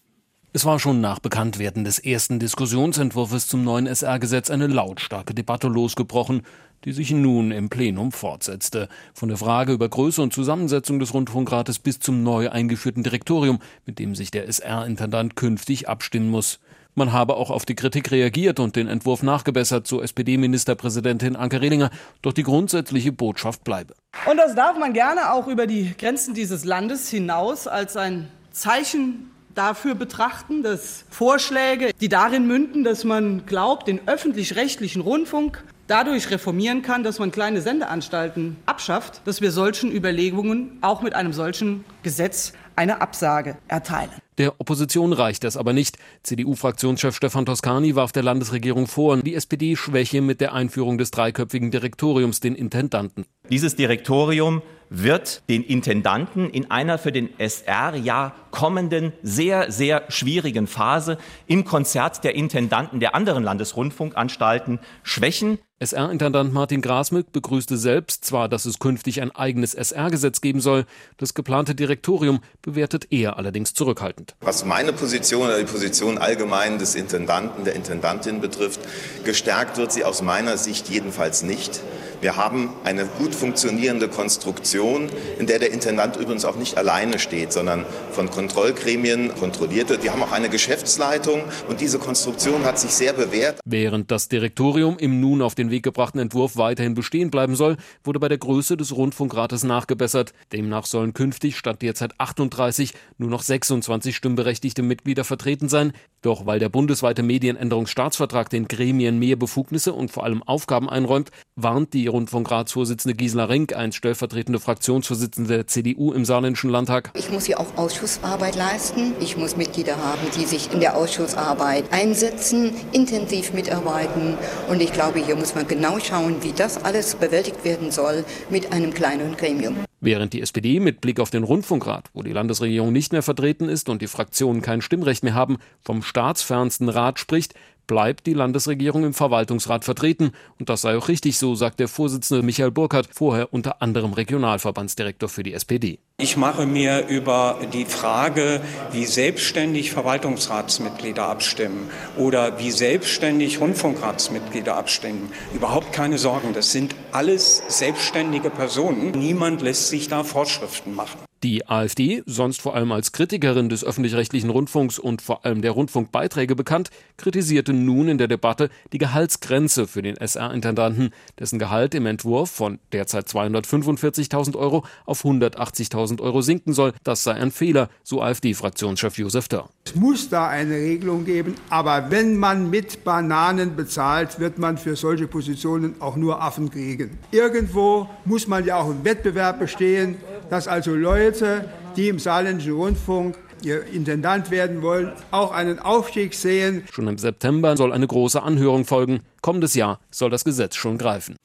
Es 0.52 0.64
war 0.64 0.78
schon 0.78 1.00
nach 1.00 1.18
Bekanntwerden 1.18 1.82
des 1.82 1.98
ersten 1.98 2.38
Diskussionsentwurfs 2.38 3.48
zum 3.48 3.64
neuen 3.64 3.88
SR-Gesetz 3.88 4.50
eine 4.50 4.68
lautstarke 4.68 5.34
Debatte 5.34 5.66
losgebrochen, 5.66 6.42
die 6.84 6.92
sich 6.92 7.10
nun 7.10 7.50
im 7.50 7.70
Plenum 7.70 8.12
fortsetzte. 8.12 8.88
Von 9.14 9.28
der 9.28 9.38
Frage 9.38 9.72
über 9.72 9.88
Größe 9.88 10.20
und 10.22 10.32
Zusammensetzung 10.32 10.98
des 10.98 11.14
Rundfunkrates 11.14 11.78
bis 11.78 12.00
zum 12.00 12.22
neu 12.22 12.50
eingeführten 12.50 13.02
Direktorium, 13.02 13.58
mit 13.86 13.98
dem 13.98 14.14
sich 14.14 14.30
der 14.30 14.46
SR-Intendant 14.48 15.36
künftig 15.36 15.88
abstimmen 15.88 16.30
muss. 16.30 16.60
Man 16.96 17.12
habe 17.12 17.34
auch 17.34 17.50
auf 17.50 17.64
die 17.64 17.74
Kritik 17.74 18.12
reagiert 18.12 18.60
und 18.60 18.76
den 18.76 18.86
Entwurf 18.86 19.24
nachgebessert, 19.24 19.86
so 19.86 20.00
SPD-Ministerpräsidentin 20.00 21.34
Anke 21.34 21.60
Rehlinger. 21.60 21.90
Doch 22.22 22.32
die 22.32 22.44
grundsätzliche 22.44 23.10
Botschaft 23.10 23.64
bleibe. 23.64 23.94
Und 24.30 24.36
das 24.36 24.54
darf 24.54 24.78
man 24.78 24.92
gerne 24.92 25.32
auch 25.32 25.48
über 25.48 25.66
die 25.66 25.92
Grenzen 25.98 26.34
dieses 26.34 26.64
Landes 26.64 27.08
hinaus 27.10 27.66
als 27.66 27.96
ein 27.96 28.28
Zeichen 28.52 29.30
dafür 29.56 29.96
betrachten, 29.96 30.62
dass 30.62 31.04
Vorschläge, 31.10 31.90
die 32.00 32.08
darin 32.08 32.46
münden, 32.46 32.84
dass 32.84 33.02
man 33.02 33.44
glaubt, 33.46 33.88
den 33.88 34.06
öffentlich-rechtlichen 34.06 35.02
Rundfunk 35.02 35.64
dadurch 35.86 36.30
reformieren 36.30 36.82
kann, 36.82 37.02
dass 37.02 37.18
man 37.18 37.30
kleine 37.30 37.60
Sendeanstalten 37.60 38.56
abschafft, 38.66 39.22
dass 39.24 39.40
wir 39.40 39.50
solchen 39.50 39.92
Überlegungen 39.92 40.78
auch 40.80 41.02
mit 41.02 41.14
einem 41.14 41.32
solchen 41.32 41.84
Gesetz 42.02 42.52
eine 42.76 43.00
Absage 43.00 43.56
erteilen. 43.68 44.10
Der 44.38 44.60
Opposition 44.60 45.12
reicht 45.12 45.44
das 45.44 45.56
aber 45.56 45.72
nicht. 45.72 45.96
CDU-Fraktionschef 46.24 47.14
Stefan 47.14 47.46
Toscani 47.46 47.94
warf 47.94 48.10
der 48.10 48.24
Landesregierung 48.24 48.88
vor, 48.88 49.16
die 49.18 49.34
SPD 49.34 49.76
schwäche 49.76 50.20
mit 50.22 50.40
der 50.40 50.54
Einführung 50.54 50.98
des 50.98 51.12
dreiköpfigen 51.12 51.70
Direktoriums 51.70 52.40
den 52.40 52.56
Intendanten. 52.56 53.26
Dieses 53.48 53.76
Direktorium 53.76 54.62
wird 54.90 55.42
den 55.48 55.62
Intendanten 55.62 56.50
in 56.50 56.70
einer 56.70 56.98
für 56.98 57.12
den 57.12 57.28
SR-Jahr 57.38 58.34
kommenden 58.50 59.12
sehr, 59.22 59.70
sehr 59.70 60.04
schwierigen 60.08 60.66
Phase 60.66 61.18
im 61.46 61.64
Konzert 61.64 62.24
der 62.24 62.34
Intendanten 62.34 63.00
der 63.00 63.14
anderen 63.14 63.44
Landesrundfunkanstalten 63.44 64.78
schwächen. 65.02 65.58
SR-Intendant 65.80 66.52
Martin 66.52 66.80
Grasmück 66.82 67.32
begrüßte 67.32 67.76
selbst 67.76 68.24
zwar, 68.24 68.48
dass 68.48 68.64
es 68.64 68.78
künftig 68.78 69.20
ein 69.20 69.32
eigenes 69.32 69.74
SR-Gesetz 69.74 70.40
geben 70.40 70.60
soll, 70.60 70.86
das 71.16 71.34
geplante 71.34 71.74
Direktorium 71.74 72.42
bewertet 72.62 73.08
er 73.10 73.38
allerdings 73.38 73.74
zurückhaltend. 73.74 74.36
Was 74.40 74.64
meine 74.64 74.92
Position 74.92 75.48
oder 75.48 75.58
die 75.58 75.64
Position 75.64 76.16
allgemein 76.18 76.78
des 76.78 76.94
Intendanten, 76.94 77.64
der 77.64 77.74
Intendantin 77.74 78.40
betrifft, 78.40 78.78
gestärkt 79.24 79.76
wird 79.76 79.90
sie 79.90 80.04
aus 80.04 80.22
meiner 80.22 80.58
Sicht 80.58 80.88
jedenfalls 80.90 81.42
nicht. 81.42 81.82
Wir 82.20 82.36
haben 82.36 82.70
eine 82.84 83.04
gut 83.04 83.34
funktionierende 83.34 84.08
Konstruktion, 84.08 85.10
in 85.38 85.46
der 85.46 85.58
der 85.58 85.72
Intendant 85.72 86.16
übrigens 86.16 86.46
auch 86.46 86.56
nicht 86.56 86.78
alleine 86.78 87.18
steht, 87.18 87.52
sondern 87.52 87.84
von 88.12 88.30
Kontrollgremien 88.30 89.34
kontrolliert 89.34 89.90
wird. 89.90 90.04
Wir 90.04 90.12
haben 90.12 90.22
auch 90.22 90.32
eine 90.32 90.48
Geschäftsleitung 90.48 91.42
und 91.68 91.82
diese 91.82 91.98
Konstruktion 91.98 92.64
hat 92.64 92.78
sich 92.78 92.92
sehr 92.92 93.12
bewährt. 93.12 93.60
Während 93.66 94.10
das 94.10 94.28
Direktorium 94.28 94.96
im 94.98 95.20
nun 95.20 95.42
auf 95.42 95.54
den 95.54 95.63
Weg 95.70 95.82
gebrachten 95.82 96.20
Entwurf 96.20 96.56
weiterhin 96.56 96.94
bestehen 96.94 97.30
bleiben 97.30 97.56
soll, 97.56 97.76
wurde 98.02 98.20
bei 98.20 98.28
der 98.28 98.38
Größe 98.38 98.76
des 98.76 98.94
Rundfunkrates 98.94 99.64
nachgebessert. 99.64 100.32
Demnach 100.52 100.86
sollen 100.86 101.14
künftig 101.14 101.56
statt 101.56 101.82
derzeit 101.82 102.18
38 102.18 102.94
nur 103.18 103.30
noch 103.30 103.42
26 103.42 104.16
stimmberechtigte 104.16 104.82
Mitglieder 104.82 105.24
vertreten 105.24 105.68
sein. 105.68 105.92
Doch 106.24 106.46
weil 106.46 106.58
der 106.58 106.70
bundesweite 106.70 107.22
Medienänderungsstaatsvertrag 107.22 108.48
den 108.48 108.66
Gremien 108.66 109.18
mehr 109.18 109.36
Befugnisse 109.36 109.92
und 109.92 110.10
vor 110.10 110.24
allem 110.24 110.42
Aufgaben 110.42 110.88
einräumt, 110.88 111.30
warnt 111.54 111.92
die 111.92 112.06
Rundfunkratsvorsitzende 112.06 113.14
Gisela 113.14 113.44
Rink, 113.44 113.76
einst 113.76 113.98
stellvertretende 113.98 114.58
Fraktionsvorsitzende 114.58 115.54
der 115.54 115.66
CDU 115.66 116.14
im 116.14 116.24
Saarländischen 116.24 116.70
Landtag. 116.70 117.10
Ich 117.14 117.30
muss 117.30 117.44
hier 117.44 117.60
auch 117.60 117.76
Ausschussarbeit 117.76 118.56
leisten. 118.56 119.12
Ich 119.20 119.36
muss 119.36 119.58
Mitglieder 119.58 119.98
haben, 119.98 120.26
die 120.34 120.46
sich 120.46 120.72
in 120.72 120.80
der 120.80 120.96
Ausschussarbeit 120.96 121.92
einsetzen, 121.92 122.72
intensiv 122.92 123.52
mitarbeiten. 123.52 124.38
Und 124.70 124.80
ich 124.80 124.94
glaube, 124.94 125.18
hier 125.18 125.36
muss 125.36 125.54
man 125.54 125.68
genau 125.68 125.98
schauen, 125.98 126.36
wie 126.42 126.52
das 126.52 126.82
alles 126.82 127.16
bewältigt 127.16 127.66
werden 127.66 127.90
soll 127.90 128.24
mit 128.48 128.72
einem 128.72 128.94
kleinen 128.94 129.36
Gremium. 129.36 129.76
Während 130.04 130.34
die 130.34 130.42
SPD 130.42 130.80
mit 130.80 131.00
Blick 131.00 131.18
auf 131.18 131.30
den 131.30 131.44
Rundfunkrat, 131.44 132.10
wo 132.12 132.22
die 132.22 132.34
Landesregierung 132.34 132.92
nicht 132.92 133.12
mehr 133.12 133.22
vertreten 133.22 133.70
ist 133.70 133.88
und 133.88 134.02
die 134.02 134.06
Fraktionen 134.06 134.60
kein 134.60 134.82
Stimmrecht 134.82 135.24
mehr 135.24 135.32
haben, 135.32 135.56
vom 135.80 136.02
staatsfernsten 136.02 136.90
Rat 136.90 137.18
spricht, 137.18 137.54
bleibt 137.86 138.26
die 138.26 138.34
Landesregierung 138.34 139.04
im 139.04 139.14
Verwaltungsrat 139.14 139.84
vertreten. 139.84 140.32
Und 140.58 140.68
das 140.68 140.82
sei 140.82 140.96
auch 140.96 141.08
richtig 141.08 141.38
so, 141.38 141.54
sagt 141.54 141.80
der 141.80 141.88
Vorsitzende 141.88 142.42
Michael 142.42 142.70
Burkhardt, 142.70 143.08
vorher 143.12 143.52
unter 143.52 143.82
anderem 143.82 144.12
Regionalverbandsdirektor 144.12 145.28
für 145.28 145.42
die 145.42 145.54
SPD. 145.54 145.98
Ich 146.18 146.36
mache 146.36 146.64
mir 146.64 147.08
über 147.08 147.58
die 147.72 147.84
Frage, 147.84 148.60
wie 148.92 149.04
selbstständig 149.04 149.90
Verwaltungsratsmitglieder 149.90 151.26
abstimmen 151.26 151.90
oder 152.16 152.58
wie 152.60 152.70
selbstständig 152.70 153.60
Rundfunkratsmitglieder 153.60 154.76
abstimmen, 154.76 155.32
überhaupt 155.54 155.92
keine 155.92 156.18
Sorgen. 156.18 156.52
Das 156.52 156.70
sind 156.70 156.94
alles 157.10 157.62
selbstständige 157.68 158.50
Personen. 158.50 159.10
Niemand 159.10 159.60
lässt 159.60 159.88
sich 159.88 160.08
da 160.08 160.22
Vorschriften 160.22 160.94
machen. 160.94 161.18
Die 161.44 161.68
AfD, 161.68 162.22
sonst 162.24 162.62
vor 162.62 162.74
allem 162.74 162.90
als 162.90 163.12
Kritikerin 163.12 163.68
des 163.68 163.84
öffentlich-rechtlichen 163.84 164.48
Rundfunks 164.48 164.98
und 164.98 165.20
vor 165.20 165.44
allem 165.44 165.60
der 165.60 165.72
Rundfunkbeiträge 165.72 166.56
bekannt, 166.56 166.88
kritisierte 167.18 167.74
nun 167.74 168.08
in 168.08 168.16
der 168.16 168.28
Debatte 168.28 168.70
die 168.94 168.98
Gehaltsgrenze 168.98 169.86
für 169.86 170.00
den 170.00 170.16
SR-Intendanten, 170.16 171.10
dessen 171.38 171.58
Gehalt 171.58 171.94
im 171.94 172.06
Entwurf 172.06 172.50
von 172.50 172.78
derzeit 172.92 173.26
245.000 173.26 174.56
Euro 174.56 174.86
auf 175.04 175.22
180.000 175.22 176.22
Euro 176.22 176.40
sinken 176.40 176.72
soll. 176.72 176.94
Das 177.04 177.24
sei 177.24 177.34
ein 177.34 177.50
Fehler, 177.50 177.90
so 178.02 178.22
AfD-Fraktionschef 178.22 179.18
Josef 179.18 179.48
Dörr. 179.48 179.68
Es 179.84 179.94
muss 179.94 180.30
da 180.30 180.48
eine 180.48 180.76
Regelung 180.76 181.26
geben, 181.26 181.56
aber 181.68 182.10
wenn 182.10 182.38
man 182.38 182.70
mit 182.70 183.04
Bananen 183.04 183.76
bezahlt, 183.76 184.40
wird 184.40 184.56
man 184.56 184.78
für 184.78 184.96
solche 184.96 185.26
Positionen 185.26 186.00
auch 186.00 186.16
nur 186.16 186.40
Affen 186.40 186.70
kriegen. 186.70 187.18
Irgendwo 187.32 188.08
muss 188.24 188.48
man 188.48 188.64
ja 188.64 188.78
auch 188.78 188.88
im 188.88 189.04
Wettbewerb 189.04 189.58
bestehen, 189.58 190.16
dass 190.50 190.68
also 190.68 190.94
Leute, 190.94 191.64
die 191.96 192.08
im 192.08 192.18
saarländischen 192.18 192.74
Rundfunk 192.74 193.36
ihr 193.62 193.84
Intendant 193.86 194.50
werden 194.50 194.82
wollen, 194.82 195.12
auch 195.30 195.52
einen 195.52 195.78
Aufstieg 195.78 196.34
sehen. 196.34 196.84
Schon 196.92 197.08
im 197.08 197.18
September 197.18 197.76
soll 197.76 197.92
eine 197.92 198.06
große 198.06 198.42
Anhörung 198.42 198.84
folgen. 198.84 199.20
Kommendes 199.40 199.74
Jahr 199.74 200.00
soll 200.10 200.30
das 200.30 200.44
Gesetz 200.44 200.76
schon 200.76 200.98
greifen. 200.98 201.36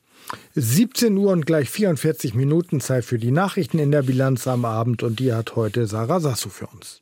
17 0.56 1.18
Uhr 1.18 1.32
und 1.32 1.46
gleich 1.46 1.70
44 1.70 2.36
Minuten 2.36 2.82
Zeit 2.82 3.06
für 3.06 3.18
die 3.18 3.32
Nachrichten 3.32 3.80
in 3.80 3.92
der 3.92 4.04
Bilanz 4.04 4.48
am 4.48 4.66
Abend 4.66 5.02
und 5.02 5.20
die 5.20 5.34
hat 5.34 5.56
heute 5.56 5.88
Sarah 5.88 6.20
Sassou 6.20 6.50
für 6.50 6.68
uns. 6.68 7.00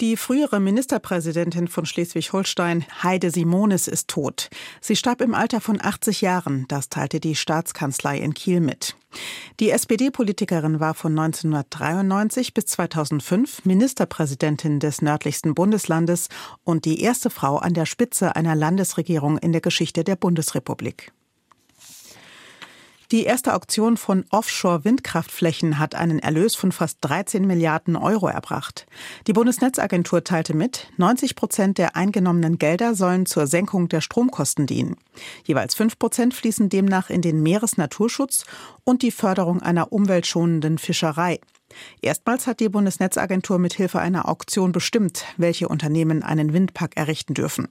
Die 0.00 0.16
frühere 0.16 0.60
Ministerpräsidentin 0.60 1.66
von 1.66 1.84
Schleswig-Holstein, 1.84 2.84
Heide 3.02 3.32
Simonis, 3.32 3.88
ist 3.88 4.06
tot. 4.06 4.48
Sie 4.80 4.94
starb 4.94 5.20
im 5.20 5.34
Alter 5.34 5.60
von 5.60 5.80
80 5.82 6.20
Jahren, 6.20 6.66
das 6.68 6.88
teilte 6.88 7.18
die 7.18 7.34
Staatskanzlei 7.34 8.18
in 8.18 8.32
Kiel 8.32 8.60
mit. 8.60 8.96
Die 9.58 9.70
SPD-Politikerin 9.70 10.78
war 10.78 10.94
von 10.94 11.18
1993 11.18 12.54
bis 12.54 12.66
2005 12.66 13.64
Ministerpräsidentin 13.64 14.78
des 14.78 15.02
nördlichsten 15.02 15.56
Bundeslandes 15.56 16.28
und 16.62 16.84
die 16.84 17.00
erste 17.00 17.28
Frau 17.28 17.56
an 17.56 17.74
der 17.74 17.86
Spitze 17.86 18.36
einer 18.36 18.54
Landesregierung 18.54 19.36
in 19.36 19.50
der 19.50 19.62
Geschichte 19.62 20.04
der 20.04 20.14
Bundesrepublik. 20.14 21.10
Die 23.10 23.24
erste 23.24 23.54
Auktion 23.54 23.96
von 23.96 24.26
Offshore-Windkraftflächen 24.28 25.78
hat 25.78 25.94
einen 25.94 26.18
Erlös 26.18 26.54
von 26.54 26.72
fast 26.72 26.98
13 27.00 27.46
Milliarden 27.46 27.96
Euro 27.96 28.28
erbracht. 28.28 28.86
Die 29.26 29.32
Bundesnetzagentur 29.32 30.24
teilte 30.24 30.54
mit, 30.54 30.88
90 30.98 31.34
Prozent 31.34 31.78
der 31.78 31.96
eingenommenen 31.96 32.58
Gelder 32.58 32.94
sollen 32.94 33.24
zur 33.24 33.46
Senkung 33.46 33.88
der 33.88 34.02
Stromkosten 34.02 34.66
dienen. 34.66 34.96
Jeweils 35.44 35.74
5 35.74 35.98
Prozent 35.98 36.34
fließen 36.34 36.68
demnach 36.68 37.08
in 37.08 37.22
den 37.22 37.42
Meeresnaturschutz 37.42 38.44
und 38.84 39.00
die 39.00 39.10
Förderung 39.10 39.62
einer 39.62 39.90
umweltschonenden 39.90 40.76
Fischerei. 40.76 41.40
Erstmals 42.00 42.46
hat 42.46 42.60
die 42.60 42.68
Bundesnetzagentur 42.68 43.58
mit 43.58 43.74
Hilfe 43.74 44.00
einer 44.00 44.28
Auktion 44.28 44.72
bestimmt, 44.72 45.24
welche 45.36 45.68
Unternehmen 45.68 46.22
einen 46.22 46.52
Windpark 46.52 46.96
errichten 46.96 47.34
dürfen. 47.34 47.68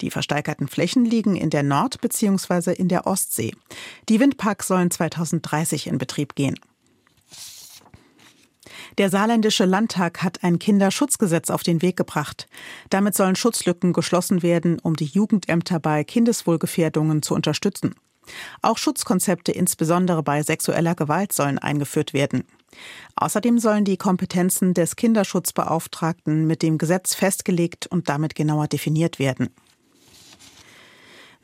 Die 0.00 0.10
versteigerten 0.10 0.68
Flächen 0.68 1.04
liegen 1.04 1.36
in 1.36 1.50
der 1.50 1.62
Nord- 1.62 2.00
bzw. 2.00 2.72
in 2.72 2.88
der 2.88 3.06
Ostsee. 3.06 3.54
Die 4.08 4.20
Windparks 4.20 4.68
sollen 4.68 4.90
2030 4.90 5.86
in 5.86 5.98
Betrieb 5.98 6.34
gehen. 6.34 6.58
Der 8.98 9.10
saarländische 9.10 9.64
Landtag 9.64 10.22
hat 10.22 10.44
ein 10.44 10.58
Kinderschutzgesetz 10.58 11.50
auf 11.50 11.62
den 11.62 11.82
Weg 11.82 11.96
gebracht. 11.96 12.46
Damit 12.90 13.14
sollen 13.14 13.34
Schutzlücken 13.34 13.92
geschlossen 13.92 14.42
werden, 14.42 14.78
um 14.78 14.94
die 14.94 15.06
Jugendämter 15.06 15.80
bei 15.80 16.04
Kindeswohlgefährdungen 16.04 17.22
zu 17.22 17.34
unterstützen. 17.34 17.94
Auch 18.62 18.78
Schutzkonzepte 18.78 19.52
insbesondere 19.52 20.22
bei 20.22 20.42
sexueller 20.42 20.94
Gewalt 20.94 21.32
sollen 21.32 21.58
eingeführt 21.58 22.14
werden. 22.14 22.44
Außerdem 23.16 23.58
sollen 23.58 23.84
die 23.84 23.96
Kompetenzen 23.96 24.74
des 24.74 24.96
Kinderschutzbeauftragten 24.96 26.46
mit 26.46 26.62
dem 26.62 26.78
Gesetz 26.78 27.14
festgelegt 27.14 27.86
und 27.86 28.08
damit 28.08 28.34
genauer 28.34 28.68
definiert 28.68 29.18
werden. 29.18 29.50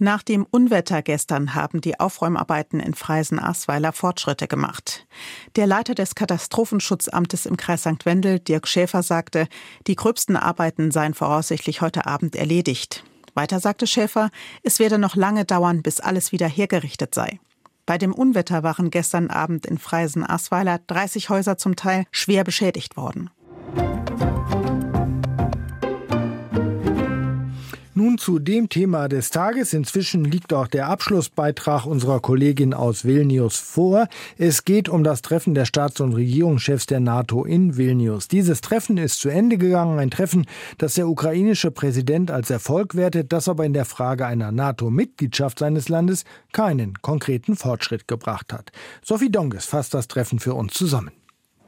Nach 0.02 0.22
dem 0.22 0.46
Unwetter 0.50 1.02
gestern 1.02 1.54
haben 1.54 1.82
die 1.82 2.00
Aufräumarbeiten 2.00 2.80
in 2.80 2.94
Freisen-Ahrweiler 2.94 3.92
Fortschritte 3.92 4.48
gemacht. 4.48 5.06
Der 5.56 5.66
Leiter 5.66 5.94
des 5.94 6.14
Katastrophenschutzamtes 6.14 7.44
im 7.44 7.58
Kreis 7.58 7.82
St. 7.82 8.06
Wendel, 8.06 8.38
Dirk 8.38 8.66
Schäfer, 8.66 9.02
sagte, 9.02 9.46
die 9.86 9.96
gröbsten 9.96 10.36
Arbeiten 10.36 10.90
seien 10.90 11.12
voraussichtlich 11.12 11.82
heute 11.82 12.06
Abend 12.06 12.34
erledigt. 12.34 13.04
Weiter 13.34 13.60
sagte 13.60 13.86
Schäfer, 13.86 14.30
es 14.62 14.78
werde 14.78 14.96
noch 14.96 15.16
lange 15.16 15.44
dauern, 15.44 15.82
bis 15.82 16.00
alles 16.00 16.32
wieder 16.32 16.48
hergerichtet 16.48 17.14
sei. 17.14 17.38
Bei 17.90 17.98
dem 17.98 18.14
Unwetter 18.14 18.62
waren 18.62 18.90
gestern 18.90 19.30
Abend 19.30 19.66
in 19.66 19.76
Freisen-Ahrweiler 19.76 20.78
30 20.86 21.28
Häuser 21.28 21.56
zum 21.58 21.74
Teil 21.74 22.04
schwer 22.12 22.44
beschädigt 22.44 22.96
worden. 22.96 23.30
Nun 28.10 28.18
zu 28.18 28.40
dem 28.40 28.68
Thema 28.68 29.06
des 29.06 29.30
Tages. 29.30 29.72
Inzwischen 29.72 30.24
liegt 30.24 30.52
auch 30.52 30.66
der 30.66 30.88
Abschlussbeitrag 30.88 31.86
unserer 31.86 32.18
Kollegin 32.18 32.74
aus 32.74 33.04
Vilnius 33.04 33.56
vor. 33.56 34.08
Es 34.36 34.64
geht 34.64 34.88
um 34.88 35.04
das 35.04 35.22
Treffen 35.22 35.54
der 35.54 35.64
Staats- 35.64 36.00
und 36.00 36.14
Regierungschefs 36.14 36.86
der 36.86 36.98
NATO 36.98 37.44
in 37.44 37.76
Vilnius. 37.76 38.26
Dieses 38.26 38.62
Treffen 38.62 38.98
ist 38.98 39.20
zu 39.20 39.28
Ende 39.28 39.58
gegangen. 39.58 40.00
Ein 40.00 40.10
Treffen, 40.10 40.46
das 40.76 40.94
der 40.94 41.06
ukrainische 41.06 41.70
Präsident 41.70 42.32
als 42.32 42.50
Erfolg 42.50 42.96
wertet, 42.96 43.32
das 43.32 43.46
aber 43.46 43.64
in 43.64 43.74
der 43.74 43.84
Frage 43.84 44.26
einer 44.26 44.50
NATO-Mitgliedschaft 44.50 45.60
seines 45.60 45.88
Landes 45.88 46.24
keinen 46.50 46.94
konkreten 47.02 47.54
Fortschritt 47.54 48.08
gebracht 48.08 48.52
hat. 48.52 48.72
Sophie 49.04 49.30
Donges 49.30 49.66
fasst 49.66 49.94
das 49.94 50.08
Treffen 50.08 50.40
für 50.40 50.54
uns 50.54 50.72
zusammen. 50.72 51.12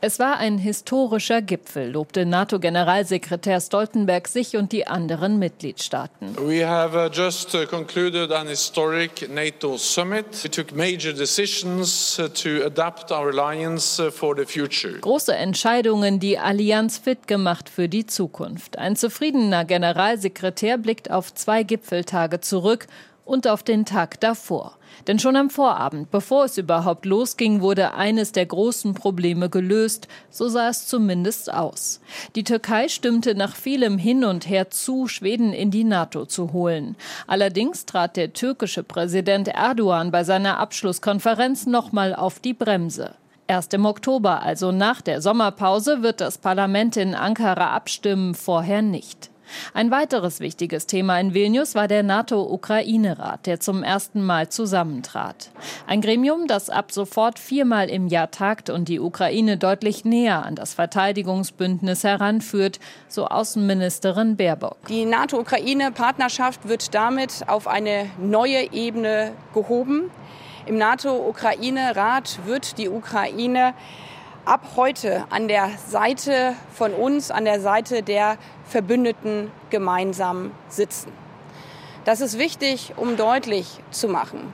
Es 0.04 0.18
war 0.18 0.38
ein 0.38 0.58
historischer 0.58 1.42
Gipfel, 1.42 1.92
lobte 1.92 2.26
NATO-Generalsekretär 2.26 3.60
Stoltenberg 3.60 4.26
sich 4.26 4.56
und 4.56 4.72
die 4.72 4.88
anderen 4.88 5.38
Mitgliedstaaten. 5.38 6.34
We 6.38 6.66
have 6.66 6.98
uh, 6.98 7.08
just 7.08 7.54
uh, 7.54 7.66
concluded 7.66 8.32
an 8.32 8.48
historic 8.48 9.32
NATO 9.32 9.76
summit. 9.76 10.26
We 10.42 10.50
took 10.50 10.74
major 10.74 11.12
decisions 11.12 12.18
uh, 12.18 12.26
to 12.30 12.66
adapt 12.66 13.12
our 13.12 13.28
alliance 13.28 14.02
for 14.10 14.34
the 14.36 14.44
future. 14.44 14.98
Große 14.98 15.36
Entscheidungen, 15.36 16.18
die 16.18 16.36
Allianz 16.36 16.98
fit 16.98 17.28
gemacht 17.28 17.68
für 17.68 17.88
die 17.88 18.04
Zukunft. 18.04 18.78
Ein 18.78 18.96
zufriedener 18.96 19.64
Generalsekretär 19.64 20.78
blickt 20.78 21.12
auf 21.12 21.32
zwei 21.32 21.62
Gipfeltage 21.62 22.40
zurück 22.40 22.88
und 23.24 23.46
auf 23.46 23.62
den 23.62 23.84
Tag 23.84 24.18
davor. 24.18 24.76
Denn 25.06 25.18
schon 25.18 25.36
am 25.36 25.50
Vorabend, 25.50 26.10
bevor 26.10 26.44
es 26.44 26.58
überhaupt 26.58 27.06
losging, 27.06 27.60
wurde 27.60 27.94
eines 27.94 28.32
der 28.32 28.46
großen 28.46 28.94
Probleme 28.94 29.50
gelöst, 29.50 30.06
so 30.30 30.48
sah 30.48 30.68
es 30.68 30.86
zumindest 30.86 31.52
aus. 31.52 32.00
Die 32.36 32.44
Türkei 32.44 32.88
stimmte 32.88 33.34
nach 33.34 33.56
vielem 33.56 33.98
Hin 33.98 34.24
und 34.24 34.48
Her 34.48 34.70
zu, 34.70 35.08
Schweden 35.08 35.52
in 35.52 35.70
die 35.70 35.84
NATO 35.84 36.24
zu 36.26 36.52
holen. 36.52 36.96
Allerdings 37.26 37.84
trat 37.84 38.16
der 38.16 38.32
türkische 38.32 38.84
Präsident 38.84 39.48
Erdogan 39.48 40.12
bei 40.12 40.22
seiner 40.22 40.58
Abschlusskonferenz 40.58 41.66
nochmal 41.66 42.14
auf 42.14 42.38
die 42.38 42.54
Bremse. 42.54 43.14
Erst 43.48 43.74
im 43.74 43.84
Oktober, 43.86 44.42
also 44.42 44.70
nach 44.70 45.00
der 45.00 45.20
Sommerpause, 45.20 46.02
wird 46.02 46.20
das 46.20 46.38
Parlament 46.38 46.96
in 46.96 47.14
Ankara 47.14 47.74
abstimmen, 47.74 48.34
vorher 48.34 48.82
nicht. 48.82 49.31
Ein 49.74 49.90
weiteres 49.90 50.40
wichtiges 50.40 50.86
Thema 50.86 51.18
in 51.18 51.34
Vilnius 51.34 51.74
war 51.74 51.88
der 51.88 52.02
NATO-Ukraine-Rat, 52.02 53.46
der 53.46 53.60
zum 53.60 53.82
ersten 53.82 54.22
Mal 54.22 54.48
zusammentrat. 54.48 55.50
Ein 55.86 56.00
Gremium, 56.00 56.46
das 56.46 56.70
ab 56.70 56.92
sofort 56.92 57.38
viermal 57.38 57.88
im 57.88 58.08
Jahr 58.08 58.30
tagt 58.30 58.70
und 58.70 58.88
die 58.88 59.00
Ukraine 59.00 59.56
deutlich 59.56 60.04
näher 60.04 60.44
an 60.44 60.54
das 60.54 60.74
Verteidigungsbündnis 60.74 62.04
heranführt, 62.04 62.80
so 63.08 63.26
Außenministerin 63.26 64.36
Baerbock. 64.36 64.76
Die 64.88 65.04
NATO-Ukraine-Partnerschaft 65.04 66.68
wird 66.68 66.94
damit 66.94 67.44
auf 67.46 67.66
eine 67.66 68.06
neue 68.18 68.72
Ebene 68.72 69.32
gehoben. 69.54 70.10
Im 70.66 70.78
NATO-Ukraine-Rat 70.78 72.40
wird 72.46 72.78
die 72.78 72.88
Ukraine 72.88 73.74
ab 74.44 74.72
heute 74.76 75.24
an 75.30 75.48
der 75.48 75.70
Seite 75.88 76.54
von 76.72 76.92
uns, 76.92 77.30
an 77.30 77.44
der 77.44 77.60
Seite 77.60 78.02
der 78.02 78.38
Verbündeten 78.64 79.50
gemeinsam 79.70 80.50
sitzen. 80.68 81.12
Das 82.04 82.20
ist 82.20 82.38
wichtig, 82.38 82.94
um 82.96 83.16
deutlich 83.16 83.78
zu 83.90 84.08
machen, 84.08 84.52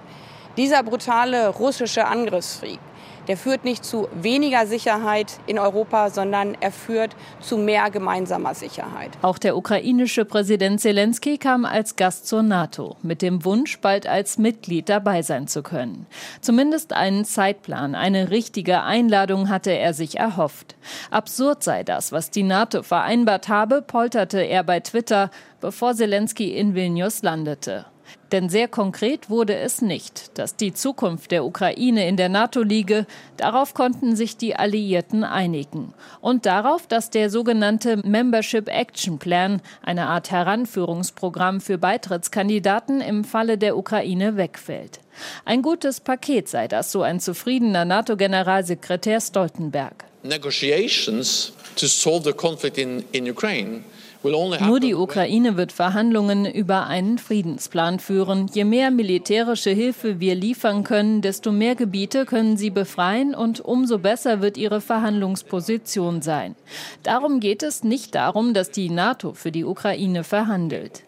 dieser 0.57 0.83
brutale 0.83 1.48
russische 1.48 2.07
Angriffskrieg 2.07 2.81
der 3.29 3.37
führt 3.37 3.64
nicht 3.64 3.85
zu 3.85 4.09
weniger 4.14 4.67
Sicherheit 4.67 5.38
in 5.47 5.59
Europa, 5.59 6.11
sondern 6.11 6.57
er 6.61 6.73
führt 6.73 7.14
zu 7.41 7.59
mehr 7.59 7.91
gemeinsamer 7.91 8.55
Sicherheit. 8.55 9.11
Auch 9.23 9.38
der 9.38 9.57
ukrainische 9.57 10.25
Präsident 10.25 10.81
Zelensky 10.81 11.38
kam 11.38 11.64
als 11.64 11.97
Gast 11.97 12.27
zur 12.27 12.43
NATO 12.43 12.97
mit 13.03 13.23
dem 13.23 13.45
Wunsch, 13.45 13.79
bald 13.81 14.07
als 14.07 14.38
Mitglied 14.38 14.88
dabei 14.88 15.23
sein 15.23 15.47
zu 15.47 15.62
können. 15.62 16.07
Zumindest 16.41 16.95
einen 16.95 17.25
Zeitplan, 17.25 17.95
eine 17.95 18.31
richtige 18.31 18.83
Einladung 18.83 19.51
hatte 19.51 19.73
er 19.73 19.93
sich 19.93 20.19
erhofft. 20.19 20.77
Absurd 21.11 21.62
sei 21.62 21.85
das, 21.85 22.12
was 22.12 22.31
die 22.31 22.43
NATO 22.43 22.83
vereinbart 22.83 23.49
habe, 23.49 23.83
polterte 23.83 24.41
er 24.41 24.64
bei 24.64 24.81
Twitter, 24.81 25.31
bevor 25.61 25.95
Zelensky 25.95 26.57
in 26.57 26.75
Vilnius 26.75 27.23
landete. 27.23 27.85
Denn 28.33 28.49
sehr 28.49 28.68
konkret 28.68 29.31
wurde 29.31 29.57
es 29.57 29.81
nicht, 29.81 30.37
dass 30.38 30.57
die 30.57 30.75
Zukunft 30.75 31.31
der 31.31 31.44
Ukraine 31.44 32.07
in 32.07 32.16
der 32.16 32.29
NATO 32.29 32.62
liege. 32.62 33.07
Darauf 33.37 33.73
konnten 33.73 34.16
sich 34.16 34.37
die 34.37 34.55
Alliierten 34.55 35.25
einigen. 35.25 35.94
Und 36.21 36.44
darauf, 36.44 36.87
dass 36.87 37.11
der 37.11 37.31
sogenannte 37.31 37.97
Membership 38.07 38.68
Action 38.68 39.18
Plan, 39.18 39.62
eine 39.83 40.07
Art 40.07 40.31
Heranführungsprogramm 40.31 41.61
für 41.61 41.79
Beitrittskandidaten 41.79 43.01
im 43.01 43.25
Falle 43.25 43.57
der 43.57 43.77
Ukraine 43.77 44.37
wegfällt. 44.37 45.01
Ein 45.44 45.62
gutes 45.62 46.01
Paket 46.01 46.49
sei 46.49 46.68
das, 46.68 46.92
so 46.92 47.03
ein 47.03 47.21
zufriedener 47.21 47.85
NATO-Generalsekretär 47.85 49.21
Stoltenberg. 49.21 50.05
Negotiations 50.23 51.53
to 51.77 51.87
solve 51.87 52.25
the 52.25 52.33
conflict 52.33 52.77
in, 52.77 53.05
in 53.12 53.31
Ukraine 53.31 53.83
nur 54.22 54.81
die 54.81 54.94
Ukraine 54.94 55.57
wird 55.57 55.70
Verhandlungen 55.70 56.44
über 56.44 56.87
einen 56.88 57.18
Friedensplan 57.18 58.00
führen. 58.00 58.50
Je 58.52 58.64
mehr 58.64 58.90
militärische 58.90 59.70
Hilfe 59.70 60.18
wir 60.18 60.35
liefern 60.35 60.83
können, 60.83 61.22
desto 61.22 61.52
mehr 61.52 61.76
Gebiete 61.76 62.26
können 62.26 62.57
sie 62.57 62.70
befreien 62.70 63.35
und 63.35 63.61
umso 63.61 63.98
besser 63.98 64.42
wird 64.42 64.57
ihre 64.57 64.81
Verhandlungsposition 64.81 66.20
sein. 66.20 66.57
Darum 67.04 67.38
geht 67.38 67.62
es 67.62 67.85
nicht 67.85 68.16
darum, 68.16 68.54
dass 68.54 68.72
die 68.72 68.90
NATO 68.90 69.35
für 69.35 69.52
die 69.52 69.64
Ukraine 69.64 70.24
verhandelt. 70.24 71.04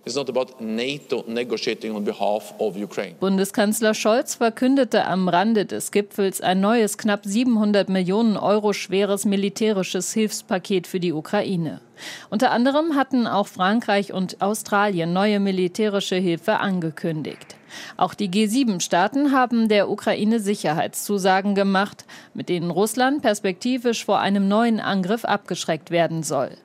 Bundeskanzler 3.19 3.95
Scholz 3.95 4.35
verkündete 4.37 5.07
am 5.07 5.29
Rande 5.29 5.67
des 5.67 5.91
Gipfels 5.91 6.41
ein 6.41 6.61
neues, 6.61 6.97
knapp 6.97 7.25
700 7.25 7.89
Millionen 7.89 8.37
Euro 8.37 8.73
schweres 8.73 9.25
militärisches 9.25 10.13
Hilfspaket 10.13 10.87
für 10.87 11.01
die 11.01 11.13
Ukraine. 11.13 11.81
Unter 12.31 12.51
anderem 12.51 12.97
hatten 12.97 13.27
auch 13.27 13.47
Frankreich 13.47 14.13
und 14.13 14.41
Australien 14.41 15.13
neue 15.13 15.41
militärische 15.41 16.17
Hilfe 16.17 16.59
angekündigt. 16.59 17.57
Auch 17.97 18.15
die 18.15 18.29
G7-Staaten 18.29 19.33
haben 19.33 19.69
der 19.69 19.91
Ukraine 19.91 20.41
Sicherheitszusagen 20.41 21.55
gemacht, 21.55 22.05
mit 22.35 22.49
denen 22.49 22.71
Russland 22.71 23.23
perspektivisch 23.23 24.05
vor 24.05 24.21
einem 24.21 24.49
neuen 24.49 24.81
Angriff 24.81 25.25
abgeschreckt 25.25 25.91
werden 25.91 26.23
soll. 26.23 26.57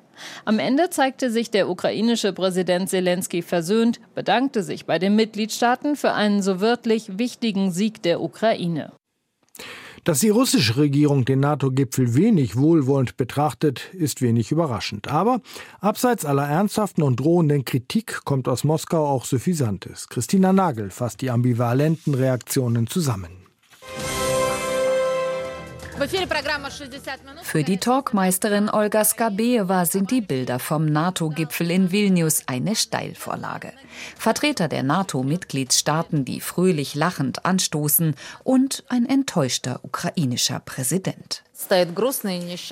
Am 0.45 0.59
Ende 0.59 0.89
zeigte 0.89 1.29
sich 1.29 1.51
der 1.51 1.69
ukrainische 1.69 2.31
Präsident 2.33 2.89
Zelensky 2.89 3.41
versöhnt, 3.41 3.99
bedankte 4.13 4.63
sich 4.63 4.85
bei 4.85 4.97
den 4.97 5.15
Mitgliedstaaten 5.15 5.95
für 5.95 6.13
einen 6.13 6.41
so 6.41 6.61
wörtlich 6.61 7.17
wichtigen 7.17 7.71
Sieg 7.71 8.01
der 8.01 8.21
Ukraine. 8.21 8.91
Dass 10.05 10.19
die 10.19 10.29
russische 10.29 10.77
Regierung 10.77 11.25
den 11.25 11.39
NATO-Gipfel 11.39 12.13
wenig 12.13 12.55
wohlwollend 12.55 13.17
betrachtet, 13.17 13.91
ist 13.91 14.21
wenig 14.21 14.51
überraschend. 14.51 15.07
Aber 15.07 15.41
abseits 15.81 16.25
aller 16.25 16.47
ernsthaften 16.47 17.01
und 17.01 17.19
drohenden 17.19 17.65
Kritik 17.65 18.21
kommt 18.23 18.47
aus 18.47 18.63
Moskau 18.63 19.03
auch 19.07 19.25
Suffisantes. 19.25 20.07
Christina 20.07 20.53
Nagel 20.53 20.91
fasst 20.91 21.21
die 21.21 21.31
ambivalenten 21.31 22.13
Reaktionen 22.13 22.85
zusammen. 22.85 23.44
Für 27.43 27.63
die 27.63 27.77
Talkmeisterin 27.77 28.69
Olga 28.69 29.05
Skabeeva 29.05 29.85
sind 29.85 30.11
die 30.11 30.19
Bilder 30.19 30.59
vom 30.59 30.85
NATO-Gipfel 30.85 31.71
in 31.71 31.91
Vilnius 31.91 32.43
eine 32.47 32.75
Steilvorlage. 32.75 33.71
Vertreter 34.17 34.67
der 34.67 34.83
NATO-Mitgliedstaaten, 34.83 36.25
die 36.25 36.41
fröhlich 36.41 36.95
lachend 36.95 37.45
anstoßen 37.45 38.15
und 38.43 38.83
ein 38.89 39.05
enttäuschter 39.05 39.79
ukrainischer 39.83 40.59
Präsident. 40.59 41.44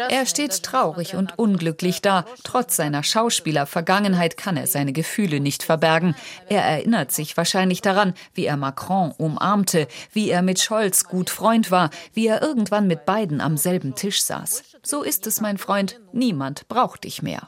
Er 0.09 0.25
steht 0.25 0.63
traurig 0.63 1.15
und 1.15 1.37
unglücklich 1.37 2.01
da. 2.01 2.25
Trotz 2.43 2.75
seiner 2.75 3.03
Schauspielervergangenheit 3.03 4.37
kann 4.37 4.57
er 4.57 4.67
seine 4.67 4.93
Gefühle 4.93 5.39
nicht 5.39 5.63
verbergen. 5.63 6.15
Er 6.49 6.63
erinnert 6.63 7.11
sich 7.11 7.37
wahrscheinlich 7.37 7.81
daran, 7.81 8.13
wie 8.33 8.45
er 8.45 8.57
Macron 8.57 9.11
umarmte, 9.17 9.87
wie 10.11 10.29
er 10.29 10.41
mit 10.41 10.59
Scholz 10.59 11.05
gut 11.05 11.29
Freund 11.29 11.71
war, 11.71 11.89
wie 12.13 12.27
er 12.27 12.41
irgendwann 12.41 12.87
mit 12.87 13.05
beiden 13.05 13.41
am 13.41 13.57
selben 13.57 13.95
Tisch 13.95 14.21
saß. 14.21 14.63
So 14.83 15.01
ist 15.01 15.27
es, 15.27 15.39
mein 15.39 15.57
Freund. 15.57 15.99
Niemand 16.11 16.67
braucht 16.67 17.05
dich 17.05 17.21
mehr. 17.21 17.47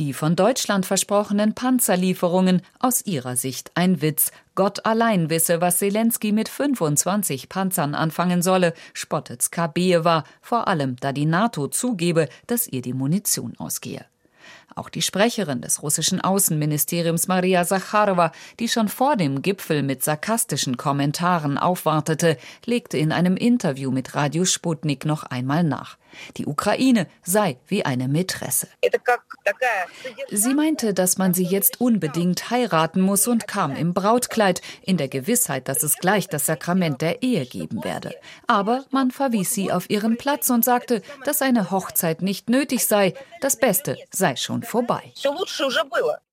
Die 0.00 0.14
von 0.14 0.34
Deutschland 0.34 0.86
versprochenen 0.86 1.54
Panzerlieferungen 1.54 2.62
aus 2.78 3.04
ihrer 3.04 3.36
Sicht 3.36 3.70
ein 3.74 4.00
Witz. 4.00 4.32
Gott 4.54 4.86
allein 4.86 5.28
wisse, 5.28 5.60
was 5.60 5.76
Zelensky 5.76 6.32
mit 6.32 6.48
25 6.48 7.50
Panzern 7.50 7.94
anfangen 7.94 8.40
solle, 8.40 8.72
spottet 8.94 9.42
Skabeeva, 9.42 10.24
vor 10.40 10.68
allem 10.68 10.96
da 11.00 11.12
die 11.12 11.26
NATO 11.26 11.68
zugebe, 11.68 12.30
dass 12.46 12.66
ihr 12.66 12.80
die 12.80 12.94
Munition 12.94 13.52
ausgehe. 13.58 14.06
Auch 14.74 14.88
die 14.88 15.02
Sprecherin 15.02 15.60
des 15.60 15.82
russischen 15.82 16.22
Außenministeriums 16.22 17.28
Maria 17.28 17.66
Sacharowa, 17.66 18.32
die 18.58 18.68
schon 18.68 18.88
vor 18.88 19.16
dem 19.16 19.42
Gipfel 19.42 19.82
mit 19.82 20.02
sarkastischen 20.02 20.78
Kommentaren 20.78 21.58
aufwartete, 21.58 22.38
legte 22.64 22.96
in 22.96 23.12
einem 23.12 23.36
Interview 23.36 23.90
mit 23.90 24.14
Radio 24.14 24.46
Sputnik 24.46 25.04
noch 25.04 25.24
einmal 25.24 25.62
nach. 25.62 25.98
Die 26.36 26.46
Ukraine 26.46 27.06
sei 27.22 27.58
wie 27.66 27.84
eine 27.84 28.08
Mätresse. 28.08 28.68
Sie 30.30 30.54
meinte, 30.54 30.94
dass 30.94 31.18
man 31.18 31.34
sie 31.34 31.44
jetzt 31.44 31.80
unbedingt 31.80 32.50
heiraten 32.50 33.00
muss 33.00 33.26
und 33.26 33.46
kam 33.48 33.74
im 33.76 33.94
Brautkleid, 33.94 34.62
in 34.82 34.96
der 34.96 35.08
Gewissheit, 35.08 35.68
dass 35.68 35.82
es 35.82 35.96
gleich 35.96 36.28
das 36.28 36.46
Sakrament 36.46 37.00
der 37.00 37.22
Ehe 37.22 37.46
geben 37.46 37.84
werde. 37.84 38.14
Aber 38.46 38.84
man 38.90 39.10
verwies 39.10 39.52
sie 39.54 39.72
auf 39.72 39.90
ihren 39.90 40.16
Platz 40.16 40.50
und 40.50 40.64
sagte, 40.64 41.02
dass 41.24 41.42
eine 41.42 41.70
Hochzeit 41.70 42.22
nicht 42.22 42.48
nötig 42.48 42.86
sei, 42.86 43.14
das 43.40 43.56
Beste 43.56 43.96
sei 44.10 44.36
schon 44.36 44.62
vorbei. 44.62 45.12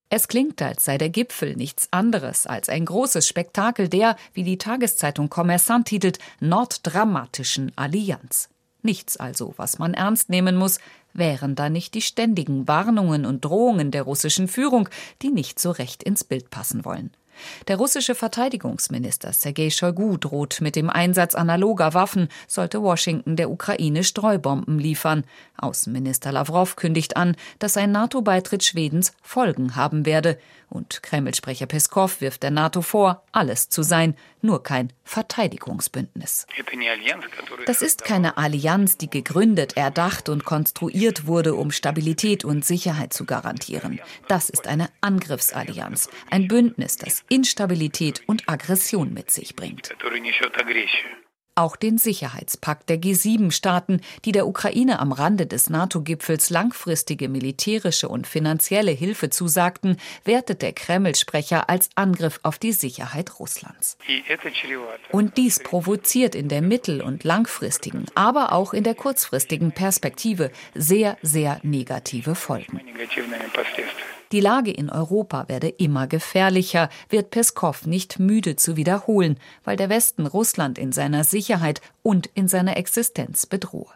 Es 0.10 0.30
klingt, 0.30 0.62
als 0.62 0.86
sei 0.86 0.98
der 0.98 1.10
Gipfel 1.10 1.56
nichts 1.56 1.90
anderes 1.92 2.48
als 2.48 2.70
ein 2.70 2.86
großes 2.86 3.28
Spektakel 3.28 3.90
der, 3.90 4.16
wie 4.34 4.44
die 4.44 4.58
Tageszeitung 4.58 5.30
Kommersant 5.30 5.88
titelt, 5.88 6.20
norddramatischen 6.40 7.74
Allianz. 7.76 8.50
Nichts 8.88 9.18
also, 9.18 9.54
was 9.58 9.80
man 9.80 9.94
ernst 9.94 10.30
nehmen 10.30 10.56
muss, 10.56 10.80
wären 11.12 11.56
da 11.56 11.68
nicht 11.70 11.94
die 11.94 12.02
ständigen 12.02 12.70
Warnungen 12.70 13.26
und 13.26 13.44
Drohungen 13.44 13.92
der 13.92 14.04
russischen 14.04 14.48
Führung, 14.48 14.88
die 15.22 15.30
nicht 15.30 15.60
so 15.60 15.72
recht 15.72 16.04
ins 16.04 16.24
Bild 16.24 16.50
passen 16.50 16.86
wollen. 16.86 17.12
Der 17.68 17.78
russische 17.78 18.16
Verteidigungsminister 18.16 19.34
Sergei 19.34 19.70
Shoigu 19.70 20.18
droht 20.18 20.62
mit 20.62 20.76
dem 20.76 20.90
Einsatz 20.90 21.36
analoger 21.36 21.94
Waffen, 21.94 22.30
sollte 22.48 22.82
Washington 22.82 23.36
der 23.36 23.50
Ukraine 23.50 24.04
Streubomben 24.04 24.80
liefern. 24.80 25.24
Außenminister 25.58 26.32
Lavrov 26.32 26.76
kündigt 26.76 27.18
an, 27.18 27.36
dass 27.60 27.78
ein 27.78 27.92
NATO-Beitritt 27.92 28.64
Schwedens 28.64 29.14
Folgen 29.22 29.76
haben 29.76 30.06
werde. 30.06 30.38
Und 30.70 31.02
Kreml-Sprecher 31.02 31.66
Peskov 31.66 32.20
wirft 32.20 32.44
der 32.44 32.52
NATO 32.52 32.82
vor, 32.82 33.24
alles 33.32 33.70
zu 33.70 33.84
sein, 33.84 34.16
nur 34.42 34.64
kein 34.64 34.92
Verteidigungsbündnis. 35.04 36.46
Das 37.66 37.82
ist 37.82 38.04
keine 38.04 38.38
Allianz, 38.38 38.98
die 38.98 39.10
gegründet, 39.10 39.78
erdacht 39.78 40.28
und 40.28 40.44
konstruiert 40.44 41.26
wurde, 41.26 41.56
um 41.56 41.72
Stabilität 41.72 42.44
und 42.44 42.66
Sicherheit 42.66 43.14
zu 43.14 43.26
garantieren. 43.26 44.02
Das 44.28 44.50
ist 44.50 44.68
eine 44.68 44.90
Angriffsallianz, 45.00 46.10
ein 46.30 46.48
Bündnis, 46.48 46.98
das 46.98 47.24
Instabilität 47.30 48.22
und 48.28 48.48
Aggression 48.48 49.14
mit 49.14 49.32
sich 49.32 49.56
bringt. 49.56 49.96
Auch 51.58 51.76
den 51.76 51.98
Sicherheitspakt 51.98 52.88
der 52.88 53.02
G7-Staaten, 53.02 54.02
die 54.26 54.32
der 54.32 54.46
Ukraine 54.46 55.00
am 55.00 55.12
Rande 55.12 55.48
des 55.48 55.72
NATO-Gipfels 55.72 56.52
langfristige 56.52 57.30
militärische 57.30 58.10
und 58.10 58.28
finanzielle 58.28 58.92
Hilfe 58.92 59.32
zusagten, 59.32 59.98
wertet 60.24 60.62
der 60.62 60.74
Kreml-Sprecher 60.74 61.68
als 61.68 61.90
Angriff 61.96 62.40
auf 62.44 62.60
die 62.60 62.74
Sicherheit 62.74 63.40
Russlands. 63.40 63.98
Und 65.12 65.38
dies 65.38 65.58
provoziert 65.58 66.36
in 66.36 66.48
der 66.48 66.62
mittel- 66.62 67.02
und 67.02 67.24
langfristigen, 67.24 68.06
aber 68.14 68.54
auch 68.54 68.76
in 68.76 68.84
der 68.84 68.94
kurzfristigen 68.94 69.72
Perspektive 69.72 70.52
sehr, 70.76 71.18
sehr 71.24 71.60
negative 71.64 72.36
Folgen. 72.36 72.80
Die 74.32 74.42
Lage 74.42 74.72
in 74.72 74.90
Europa 74.90 75.48
werde 75.48 75.70
immer 75.70 76.08
gefährlicher, 76.08 76.90
wird 77.10 77.32
Peskow 77.32 77.86
nicht 77.86 78.20
müde 78.20 78.58
zu 78.58 78.76
wiederholen, 78.76 79.40
weil 79.64 79.78
der 79.78 79.90
Westen 79.90 80.26
Russland 80.26 80.78
in 80.78 80.92
seiner 80.92 81.24
Sicherheit 81.24 81.82
und 82.04 82.28
in 82.34 82.48
seiner 82.48 82.76
Existenz 82.76 83.46
bedrohe. 83.46 83.92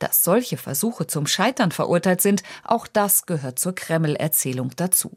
Dass 0.00 0.24
solche 0.24 0.56
Versuche 0.56 1.06
zum 1.06 1.26
Scheitern 1.26 1.70
verurteilt 1.70 2.20
sind, 2.20 2.42
auch 2.64 2.86
das 2.86 3.26
gehört 3.26 3.58
zur 3.58 3.74
Kreml-Erzählung 3.74 4.70
dazu. 4.76 5.12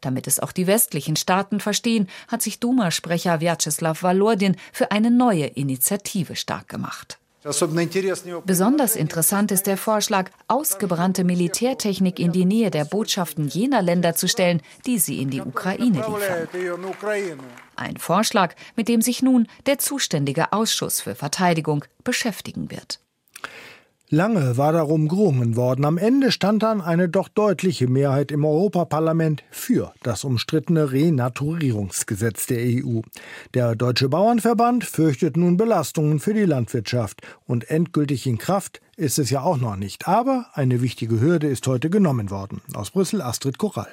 Damit 0.00 0.26
es 0.26 0.40
auch 0.40 0.52
die 0.52 0.66
westlichen 0.66 1.16
Staaten 1.16 1.60
verstehen, 1.60 2.08
hat 2.28 2.42
sich 2.42 2.60
Duma-Sprecher 2.60 3.40
Vyacheslav 3.40 4.02
Walordin 4.02 4.56
für 4.72 4.90
eine 4.90 5.10
neue 5.10 5.46
Initiative 5.46 6.36
stark 6.36 6.68
gemacht. 6.68 7.18
Besonders 8.46 8.96
interessant 8.96 9.52
ist 9.52 9.66
der 9.66 9.76
Vorschlag, 9.76 10.30
ausgebrannte 10.48 11.24
Militärtechnik 11.24 12.18
in 12.18 12.32
die 12.32 12.46
Nähe 12.46 12.70
der 12.70 12.86
Botschaften 12.86 13.48
jener 13.48 13.82
Länder 13.82 14.14
zu 14.14 14.28
stellen, 14.28 14.62
die 14.86 14.98
sie 14.98 15.20
in 15.20 15.28
die 15.28 15.42
Ukraine 15.42 15.98
liefern. 15.98 16.48
Ein 17.76 17.98
Vorschlag, 17.98 18.54
mit 18.76 18.88
dem 18.88 19.02
sich 19.02 19.22
nun 19.22 19.46
der 19.66 19.78
zuständige 19.78 20.54
Ausschuss 20.54 21.02
für 21.02 21.14
Verteidigung 21.14 21.84
beschäftigen 22.02 22.70
wird. 22.70 23.00
Lange 24.10 24.58
war 24.58 24.72
darum 24.72 25.08
gerungen 25.08 25.56
worden. 25.56 25.86
Am 25.86 25.96
Ende 25.96 26.30
stand 26.30 26.62
dann 26.62 26.82
eine 26.82 27.08
doch 27.08 27.28
deutliche 27.28 27.88
Mehrheit 27.88 28.30
im 28.30 28.44
Europaparlament 28.44 29.42
für 29.50 29.94
das 30.02 30.24
umstrittene 30.24 30.92
Renaturierungsgesetz 30.92 32.46
der 32.46 32.58
EU. 32.58 33.00
Der 33.54 33.74
Deutsche 33.74 34.10
Bauernverband 34.10 34.84
fürchtet 34.84 35.38
nun 35.38 35.56
Belastungen 35.56 36.20
für 36.20 36.34
die 36.34 36.44
Landwirtschaft. 36.44 37.22
Und 37.46 37.70
endgültig 37.70 38.26
in 38.26 38.36
Kraft 38.36 38.82
ist 38.96 39.18
es 39.18 39.30
ja 39.30 39.40
auch 39.40 39.56
noch 39.56 39.76
nicht. 39.76 40.06
Aber 40.06 40.46
eine 40.52 40.82
wichtige 40.82 41.20
Hürde 41.20 41.48
ist 41.48 41.66
heute 41.66 41.88
genommen 41.88 42.30
worden. 42.30 42.60
Aus 42.74 42.90
Brüssel 42.90 43.22
Astrid 43.22 43.56
Korall. 43.56 43.88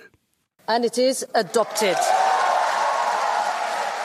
And 0.67 0.86
it 0.86 0.97
is 0.97 1.26
adopted. 1.34 1.97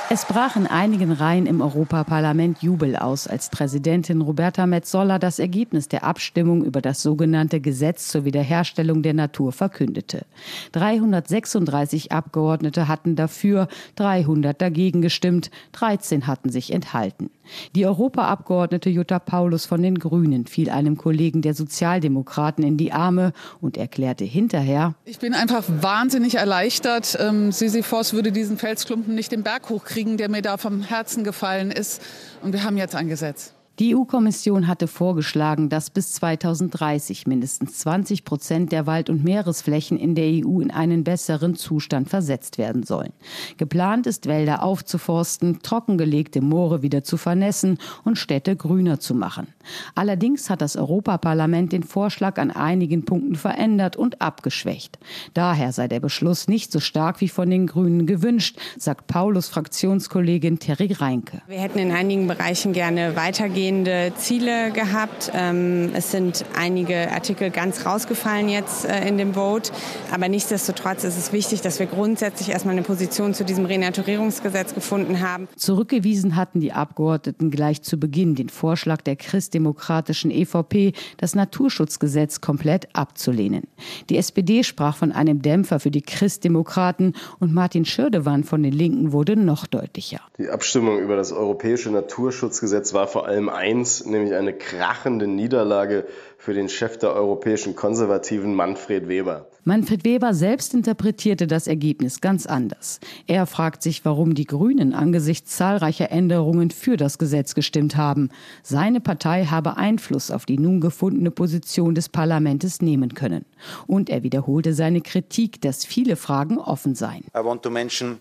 Es 0.09 0.25
brach 0.25 0.55
in 0.55 0.69
einigen 0.69 1.11
Reihen 1.11 1.47
im 1.47 1.61
Europaparlament 1.61 2.63
Jubel 2.63 2.95
aus, 2.95 3.27
als 3.27 3.51
Präsidentin 3.51 4.21
Roberta 4.21 4.65
Metsola 4.65 5.19
das 5.19 5.41
Ergebnis 5.41 5.89
der 5.89 6.05
Abstimmung 6.05 6.65
über 6.65 6.81
das 6.81 7.03
sogenannte 7.03 7.61
Gesetz 7.61 8.07
zur 8.07 8.25
Wiederherstellung 8.25 9.03
der 9.03 9.15
Natur 9.15 9.51
verkündete. 9.51 10.25
336 10.71 12.13
Abgeordnete 12.13 12.87
hatten 12.87 13.17
dafür, 13.17 13.67
300 13.97 14.63
dagegen 14.63 15.03
gestimmt, 15.03 15.51
13 15.73 16.29
hatten 16.29 16.51
sich 16.51 16.73
enthalten. 16.73 17.31
Die 17.75 17.87
Europaabgeordnete 17.87 18.91
Jutta 18.91 19.19
Paulus 19.19 19.67
von 19.67 19.83
den 19.83 19.99
Grünen 19.99 20.47
fiel 20.47 20.71
einem 20.71 20.97
Kollegen 20.97 21.43
der 21.43 21.55
Sozialdemokraten 21.55 22.65
in 22.65 22.77
die 22.77 22.93
Arme 22.93 23.33
und 23.61 23.77
erklärte 23.77 24.25
hinterher, 24.25 24.95
Ich 25.05 25.19
bin 25.19 25.35
einfach 25.35 25.65
wahnsinnig 25.69 26.37
erleichtert. 26.37 27.17
Ähm, 27.21 27.51
Sisyphos 27.53 28.13
würde 28.13 28.33
diesen 28.33 28.57
Felsklumpen 28.57 29.15
nicht 29.15 29.33
den 29.33 29.43
Berg 29.43 29.69
hochkriegen, 29.69 29.96
der 29.97 30.29
mir 30.29 30.43
da 30.43 30.59
vom 30.59 30.83
Herzen 30.83 31.25
gefallen 31.25 31.71
ist. 31.71 32.03
Und 32.43 32.53
wir 32.53 32.63
haben 32.63 32.77
jetzt 32.77 32.95
ein 32.95 33.09
Gesetz. 33.09 33.56
Die 33.79 33.95
EU-Kommission 33.95 34.69
hatte 34.69 34.89
vorgeschlagen, 34.89 35.69
dass 35.69 35.91
bis 35.91 36.15
2030 36.15 37.27
mindestens 37.27 37.77
20 37.81 38.25
Prozent 38.25 38.73
der 38.73 38.87
Wald- 38.87 39.11
und 39.11 39.23
Meeresflächen 39.23 39.99
in 39.99 40.15
der 40.15 40.25
EU 40.25 40.61
in 40.61 40.71
einen 40.71 41.05
besseren 41.05 41.57
Zustand 41.57 42.09
versetzt 42.09 42.57
werden 42.57 42.85
sollen. 42.85 43.13
Geplant 43.59 44.07
ist, 44.07 44.29
Wälder 44.29 44.63
aufzuforsten, 44.63 45.61
trockengelegte 45.61 46.41
Moore 46.41 46.81
wieder 46.81 47.05
zu 47.05 47.19
vernässen 47.19 47.77
und 48.03 48.17
Städte 48.17 48.57
grüner 48.57 48.99
zu 48.99 49.15
machen. 49.15 49.49
Allerdings 49.95 50.49
hat 50.49 50.63
das 50.63 50.77
Europaparlament 50.77 51.73
den 51.73 51.83
Vorschlag 51.83 52.39
an 52.39 52.51
einigen 52.51 53.05
Punkten 53.05 53.35
verändert 53.35 53.95
und 53.95 54.23
abgeschwächt. 54.23 54.99
Daher 55.35 55.73
sei 55.73 55.87
der 55.87 56.01
Beschluss 56.01 56.49
nicht 56.49 56.73
so 56.73 56.81
stark 56.81 57.21
wie 57.21 57.29
von 57.29 57.51
den 57.51 57.67
Grünen 57.67 58.07
gewünscht, 58.07 58.59
sagt 58.79 59.07
Paulus 59.07 59.49
Fraktionskollegin 59.49 60.61
Terry 60.61 60.95
Reinke. 60.95 61.43
Wir 61.47 61.59
hätten 61.59 61.79
in 61.79 61.93
einigen 61.93 62.27
Bereichen 62.27 62.73
gerne 62.73 63.17
weitergehen 63.17 63.66
weitergehende 63.67 64.13
Ziele 64.17 64.71
gehabt. 64.71 65.33
Ähm, 65.35 65.91
es 65.95 66.11
sind 66.11 66.45
einige 66.57 67.11
Artikel 67.11 67.51
ganz 67.51 67.85
rausgefallen 67.85 68.49
jetzt 68.49 68.85
äh, 68.85 69.09
in 69.09 69.19
dem 69.19 69.35
Vote. 69.35 69.73
Aber 70.13 70.29
nichtsdestotrotz 70.29 71.05
ist 71.05 71.19
es 71.19 71.33
wichtig, 71.33 71.63
dass 71.63 71.79
wir 71.79 71.87
grundsätzlich 71.87 72.51
erstmal 72.51 72.75
eine 72.75 72.83
Position 72.83 73.35
zu 73.35 73.45
diesem 73.45 73.67
Renaturierungsgesetz 73.67 74.75
gefunden 74.75 75.21
haben. 75.21 75.49
Zurückgewiesen 75.57 76.37
hatten 76.37 76.61
die 76.61 76.73
Abgeordneten 76.73 77.51
gleich 77.51 77.83
zu 77.83 77.99
Beginn 77.99 78.35
den 78.35 78.49
Vorschlag 78.49 79.03
der 79.03 79.17
christdemokratischen 79.17 80.31
EVP, 80.31 80.93
das 81.17 81.35
Naturschutzgesetz 81.35 82.41
komplett 82.41 82.95
abzulehnen. 82.95 83.65
Die 84.11 84.17
SPD 84.17 84.63
sprach 84.63 84.97
von 84.97 85.13
einem 85.13 85.43
Dämpfer 85.43 85.81
für 85.81 85.91
die 85.91 86.03
Christdemokraten 86.03 87.15
und 87.41 87.53
Martin 87.53 87.85
Schirdewan 87.85 88.45
von 88.45 88.63
den 88.63 88.73
Linken 88.73 89.13
wurde 89.13 89.37
noch 89.37 89.67
deutlicher. 89.67 90.21
Die 90.39 90.49
Abstimmung 90.49 91.01
über 91.01 91.17
das 91.17 91.33
europäische 91.33 91.91
Naturschutzgesetz 91.91 92.95
war 92.95 93.09
vor 93.09 93.27
allem 93.27 93.49
eins, 93.57 94.05
nämlich 94.05 94.35
eine 94.35 94.53
krachende 94.53 95.27
Niederlage 95.27 96.07
für 96.39 96.55
den 96.55 96.69
Chef 96.69 96.99
der 96.99 97.13
europäischen 97.13 97.75
Konservativen 97.75 98.55
Manfred 98.55 99.09
Weber. 99.09 99.49
Manfred 99.65 100.05
Weber 100.05 100.33
selbst 100.33 100.75
interpretierte 100.75 101.49
das 101.49 101.67
Ergebnis 101.67 102.21
ganz 102.21 102.47
anders. 102.47 103.01
Er 103.27 103.47
fragt 103.47 103.83
sich, 103.83 104.05
warum 104.05 104.35
die 104.35 104.45
Grünen 104.45 104.95
angesichts 104.95 105.57
zahlreicher 105.57 106.13
Änderungen 106.13 106.71
für 106.71 106.97
das 106.97 107.19
Gesetz 107.19 107.57
gestimmt 107.57 107.97
haben. 107.97 108.29
Seine 108.63 109.01
Partei 109.01 109.47
habe 109.47 109.77
Einfluss 109.77 110.31
auf 110.31 110.47
die 110.47 110.59
nun 110.59 110.81
gefundene 110.81 111.33
Position 111.33 111.97
des 111.97 112.09
Parlaments 112.09 112.81
nehmen 112.81 113.15
können. 113.15 113.45
Und 113.89 114.09
er 114.09 114.23
wiederholte 114.23 114.73
seine 114.73 115.01
Kritik, 115.01 115.61
dass 115.63 115.85
viele 115.85 116.15
Fragen 116.15 116.59
offen 116.59 116.95
seien. 116.95 117.25
I 117.37 117.43
want 117.43 117.63
to 117.63 117.71
mention 117.71 118.21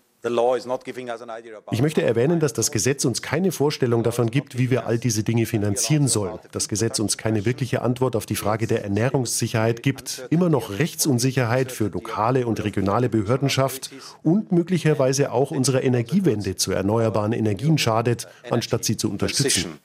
ich 1.70 1.82
möchte 1.82 2.02
erwähnen, 2.02 2.40
dass 2.40 2.52
das 2.52 2.70
Gesetz 2.70 3.04
uns 3.04 3.22
keine 3.22 3.52
Vorstellung 3.52 4.02
davon 4.02 4.30
gibt, 4.30 4.58
wie 4.58 4.70
wir 4.70 4.86
all 4.86 4.98
diese 4.98 5.22
Dinge 5.22 5.46
finanzieren 5.46 6.08
sollen. 6.08 6.38
Das 6.52 6.68
Gesetz 6.68 6.98
uns 6.98 7.16
keine 7.16 7.44
wirkliche 7.44 7.82
Antwort 7.82 8.16
auf 8.16 8.26
die 8.26 8.36
Frage 8.36 8.66
der 8.66 8.82
Ernährungssicherheit 8.82 9.82
gibt, 9.82 10.26
immer 10.30 10.48
noch 10.48 10.78
Rechtsunsicherheit 10.78 11.70
für 11.70 11.88
lokale 11.88 12.46
und 12.46 12.62
regionale 12.64 13.08
Behörden 13.08 13.50
schafft 13.50 13.90
und 14.22 14.52
möglicherweise 14.52 15.32
auch 15.32 15.50
unserer 15.50 15.82
Energiewende 15.82 16.56
zu 16.56 16.72
erneuerbaren 16.72 17.32
Energien 17.32 17.78
schadet, 17.78 18.26
anstatt 18.50 18.84
sie 18.84 18.96
zu 18.96 19.10
unterstützen. 19.10 19.78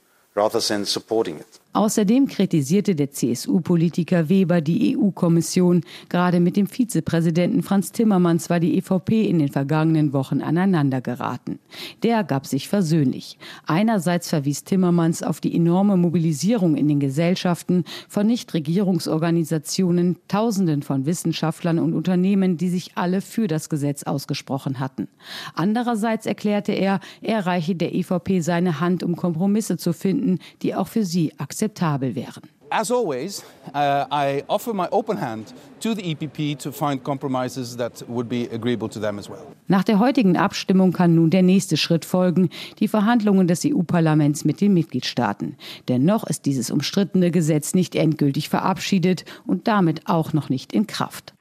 Außerdem 1.73 2.27
kritisierte 2.27 2.95
der 2.95 3.11
CSU-Politiker 3.11 4.27
Weber 4.27 4.59
die 4.59 4.97
EU-Kommission. 4.97 5.81
Gerade 6.09 6.41
mit 6.41 6.57
dem 6.57 6.67
Vizepräsidenten 6.67 7.63
Franz 7.63 7.93
Timmermans 7.93 8.49
war 8.49 8.59
die 8.59 8.77
EVP 8.77 9.23
in 9.23 9.39
den 9.39 9.47
vergangenen 9.47 10.11
Wochen 10.11 10.41
aneinandergeraten. 10.41 11.59
Der 12.03 12.25
gab 12.25 12.45
sich 12.45 12.67
versöhnlich. 12.67 13.37
Einerseits 13.67 14.27
verwies 14.27 14.65
Timmermans 14.65 15.23
auf 15.23 15.39
die 15.39 15.55
enorme 15.55 15.95
Mobilisierung 15.95 16.75
in 16.75 16.89
den 16.89 16.99
Gesellschaften 16.99 17.85
von 18.09 18.27
Nichtregierungsorganisationen, 18.27 20.17
Tausenden 20.27 20.83
von 20.83 21.05
Wissenschaftlern 21.05 21.79
und 21.79 21.93
Unternehmen, 21.93 22.57
die 22.57 22.69
sich 22.69 22.91
alle 22.95 23.21
für 23.21 23.47
das 23.47 23.69
Gesetz 23.69 24.03
ausgesprochen 24.03 24.81
hatten. 24.81 25.07
Andererseits 25.55 26.25
erklärte 26.25 26.73
er, 26.73 26.99
er 27.21 27.45
reiche 27.45 27.75
der 27.75 27.95
EVP 27.95 28.41
seine 28.41 28.81
Hand, 28.81 29.03
um 29.03 29.15
Kompromisse 29.15 29.77
zu 29.77 29.93
finden, 29.93 30.39
die 30.63 30.75
auch 30.75 30.89
für 30.89 31.05
sie 31.05 31.31
akzeptabel 31.37 31.60
akzeptabel 31.61 32.15
wären. 32.15 32.41
As 32.73 32.89
always, 32.89 33.43
uh, 33.75 34.05
I 34.09 34.45
offer 34.47 34.73
my 34.73 34.87
open 34.91 35.19
hand 35.19 35.53
to 35.81 35.93
the 35.93 36.15
EPP 36.15 36.57
to 36.59 36.71
find 36.71 37.03
compromises 37.03 37.75
that 37.75 38.01
would 38.07 38.29
be 38.29 38.47
agreeable 38.49 38.87
to 38.87 38.99
them 38.99 39.19
as 39.19 39.29
well. 39.29 39.45
Nach 39.67 39.83
der 39.83 39.99
heutigen 39.99 40.37
Abstimmung 40.37 40.93
kann 40.93 41.15
nun 41.15 41.29
der 41.29 41.41
nächste 41.41 41.75
Schritt 41.75 42.05
folgen, 42.05 42.49
die 42.79 42.87
Verhandlungen 42.87 43.47
des 43.47 43.65
EU-Parlaments 43.65 44.45
mit 44.45 44.61
den 44.61 44.73
Mitgliedstaaten. 44.73 45.57
Denn 45.89 46.05
noch 46.05 46.23
ist 46.25 46.45
dieses 46.45 46.71
umstrittene 46.71 47.29
Gesetz 47.29 47.73
nicht 47.73 47.93
endgültig 47.93 48.47
verabschiedet 48.47 49.25
und 49.45 49.67
damit 49.67 50.07
auch 50.07 50.31
noch 50.31 50.47
nicht 50.47 50.71
in 50.71 50.87
Kraft. 50.87 51.33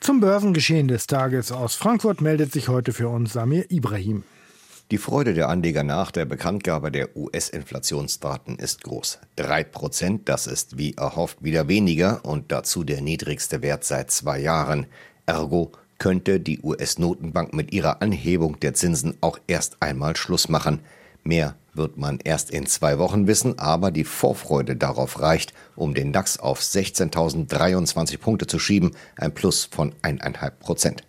Zum 0.00 0.20
Börsengeschehen 0.20 0.88
des 0.88 1.06
Tages 1.06 1.52
aus 1.52 1.74
Frankfurt 1.74 2.22
meldet 2.22 2.50
sich 2.50 2.68
heute 2.68 2.94
für 2.94 3.10
uns 3.10 3.34
Samir 3.34 3.70
Ibrahim. 3.70 4.24
Die 4.92 4.98
Freude 4.98 5.32
der 5.32 5.48
Anleger 5.48 5.84
nach 5.84 6.10
der 6.10 6.26
Bekanntgabe 6.26 6.92
der 6.92 7.16
US-Inflationsdaten 7.16 8.56
ist 8.56 8.84
groß. 8.84 9.20
Drei 9.36 9.64
Prozent, 9.64 10.28
das 10.28 10.46
ist 10.46 10.76
wie 10.76 10.92
erhofft 10.92 11.42
wieder 11.42 11.66
weniger 11.66 12.22
und 12.26 12.52
dazu 12.52 12.84
der 12.84 13.00
niedrigste 13.00 13.62
Wert 13.62 13.84
seit 13.84 14.10
zwei 14.10 14.38
Jahren. 14.38 14.84
Ergo 15.24 15.72
könnte 15.96 16.40
die 16.40 16.60
US-Notenbank 16.60 17.54
mit 17.54 17.72
ihrer 17.72 18.02
Anhebung 18.02 18.60
der 18.60 18.74
Zinsen 18.74 19.16
auch 19.22 19.38
erst 19.46 19.78
einmal 19.80 20.14
Schluss 20.14 20.50
machen. 20.50 20.80
Mehr 21.24 21.56
wird 21.72 21.96
man 21.96 22.18
erst 22.22 22.50
in 22.50 22.66
zwei 22.66 22.98
Wochen 22.98 23.26
wissen, 23.26 23.58
aber 23.58 23.92
die 23.92 24.04
Vorfreude 24.04 24.76
darauf 24.76 25.22
reicht, 25.22 25.54
um 25.74 25.94
den 25.94 26.12
DAX 26.12 26.38
auf 26.38 26.60
16.023 26.60 28.18
Punkte 28.18 28.46
zu 28.46 28.58
schieben, 28.58 28.90
ein 29.16 29.32
Plus 29.32 29.64
von 29.64 29.94
1,5 30.02 30.50
Prozent. 30.50 31.02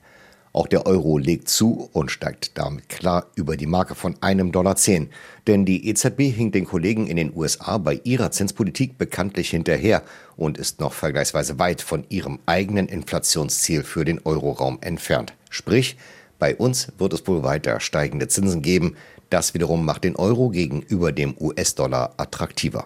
Auch 0.55 0.67
der 0.67 0.85
Euro 0.85 1.17
legt 1.17 1.49
zu 1.49 1.89
und 1.93 2.11
steigt 2.11 2.59
damit 2.59 2.87
klar 2.87 3.25
über 3.33 3.57
die 3.57 3.65
Marke 3.65 3.95
von 3.95 4.15
einem 4.21 4.51
Dollar 4.51 4.75
zehn. 4.75 5.09
Denn 5.47 5.65
die 5.65 5.89
EZB 5.89 6.31
hinkt 6.31 6.53
den 6.53 6.65
Kollegen 6.65 7.07
in 7.07 7.17
den 7.17 7.35
USA 7.35 7.79
bei 7.79 7.99
ihrer 8.03 8.29
Zinspolitik 8.29 8.99
bekanntlich 8.99 9.49
hinterher 9.49 10.03
und 10.37 10.59
ist 10.59 10.79
noch 10.79 10.93
vergleichsweise 10.93 11.57
weit 11.57 11.81
von 11.81 12.05
ihrem 12.09 12.37
eigenen 12.45 12.87
Inflationsziel 12.87 13.83
für 13.83 14.05
den 14.05 14.19
Euroraum 14.23 14.77
entfernt. 14.81 15.33
Sprich, 15.49 15.97
bei 16.37 16.55
uns 16.55 16.89
wird 16.99 17.13
es 17.13 17.25
wohl 17.25 17.41
weiter 17.41 17.79
steigende 17.79 18.27
Zinsen 18.27 18.61
geben. 18.61 18.95
Das 19.31 19.55
wiederum 19.55 19.83
macht 19.83 20.03
den 20.03 20.15
Euro 20.15 20.49
gegenüber 20.49 21.11
dem 21.11 21.33
US-Dollar 21.39 22.13
attraktiver. 22.17 22.85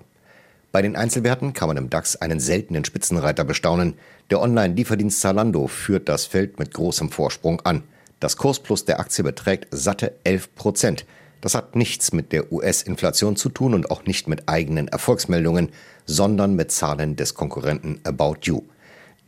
Bei 0.71 0.81
den 0.81 0.95
Einzelwerten 0.95 1.53
kann 1.53 1.69
man 1.69 1.77
im 1.77 1.89
DAX 1.89 2.17
einen 2.17 2.39
seltenen 2.39 2.83
Spitzenreiter 2.83 3.45
bestaunen. 3.45 3.95
Der 4.29 4.41
Online-Lieferdienst 4.41 5.21
Zalando 5.21 5.67
führt 5.67 6.09
das 6.09 6.25
Feld 6.25 6.59
mit 6.59 6.73
großem 6.73 7.09
Vorsprung 7.09 7.61
an. 7.61 7.83
Das 8.19 8.35
Kursplus 8.35 8.83
der 8.85 8.99
Aktie 8.99 9.23
beträgt 9.23 9.67
satte 9.71 10.13
11 10.23 10.55
Prozent. 10.55 11.05
Das 11.39 11.55
hat 11.55 11.75
nichts 11.75 12.13
mit 12.13 12.31
der 12.31 12.51
US-Inflation 12.51 13.35
zu 13.35 13.49
tun 13.49 13.73
und 13.73 13.91
auch 13.91 14.05
nicht 14.05 14.27
mit 14.27 14.49
eigenen 14.49 14.87
Erfolgsmeldungen, 14.87 15.69
sondern 16.05 16.55
mit 16.55 16.71
Zahlen 16.71 17.15
des 17.15 17.35
Konkurrenten 17.35 17.99
About 18.03 18.37
You. 18.41 18.63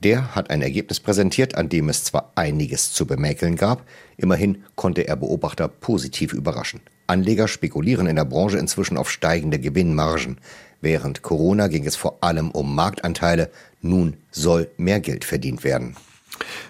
Der 0.03 0.33
hat 0.33 0.49
ein 0.49 0.61
Ergebnis 0.61 0.99
präsentiert, 0.99 1.55
an 1.55 1.67
dem 1.69 1.89
es 1.89 2.05
zwar 2.05 2.31
einiges 2.35 2.93
zu 2.93 3.05
bemäkeln 3.05 3.57
gab, 3.57 3.85
immerhin 4.17 4.63
konnte 4.75 5.07
er 5.07 5.17
Beobachter 5.17 5.67
positiv 5.67 6.33
überraschen. 6.33 6.79
Anleger 7.05 7.47
spekulieren 7.47 8.07
in 8.07 8.15
der 8.15 8.25
Branche 8.25 8.57
inzwischen 8.57 8.97
auf 8.97 9.11
steigende 9.11 9.59
Gewinnmargen. 9.59 10.37
Während 10.81 11.21
Corona 11.21 11.67
ging 11.67 11.85
es 11.85 11.95
vor 11.95 12.17
allem 12.21 12.51
um 12.51 12.75
Marktanteile. 12.75 13.49
Nun 13.81 14.15
soll 14.31 14.69
mehr 14.77 14.99
Geld 14.99 15.25
verdient 15.25 15.63
werden. 15.63 15.95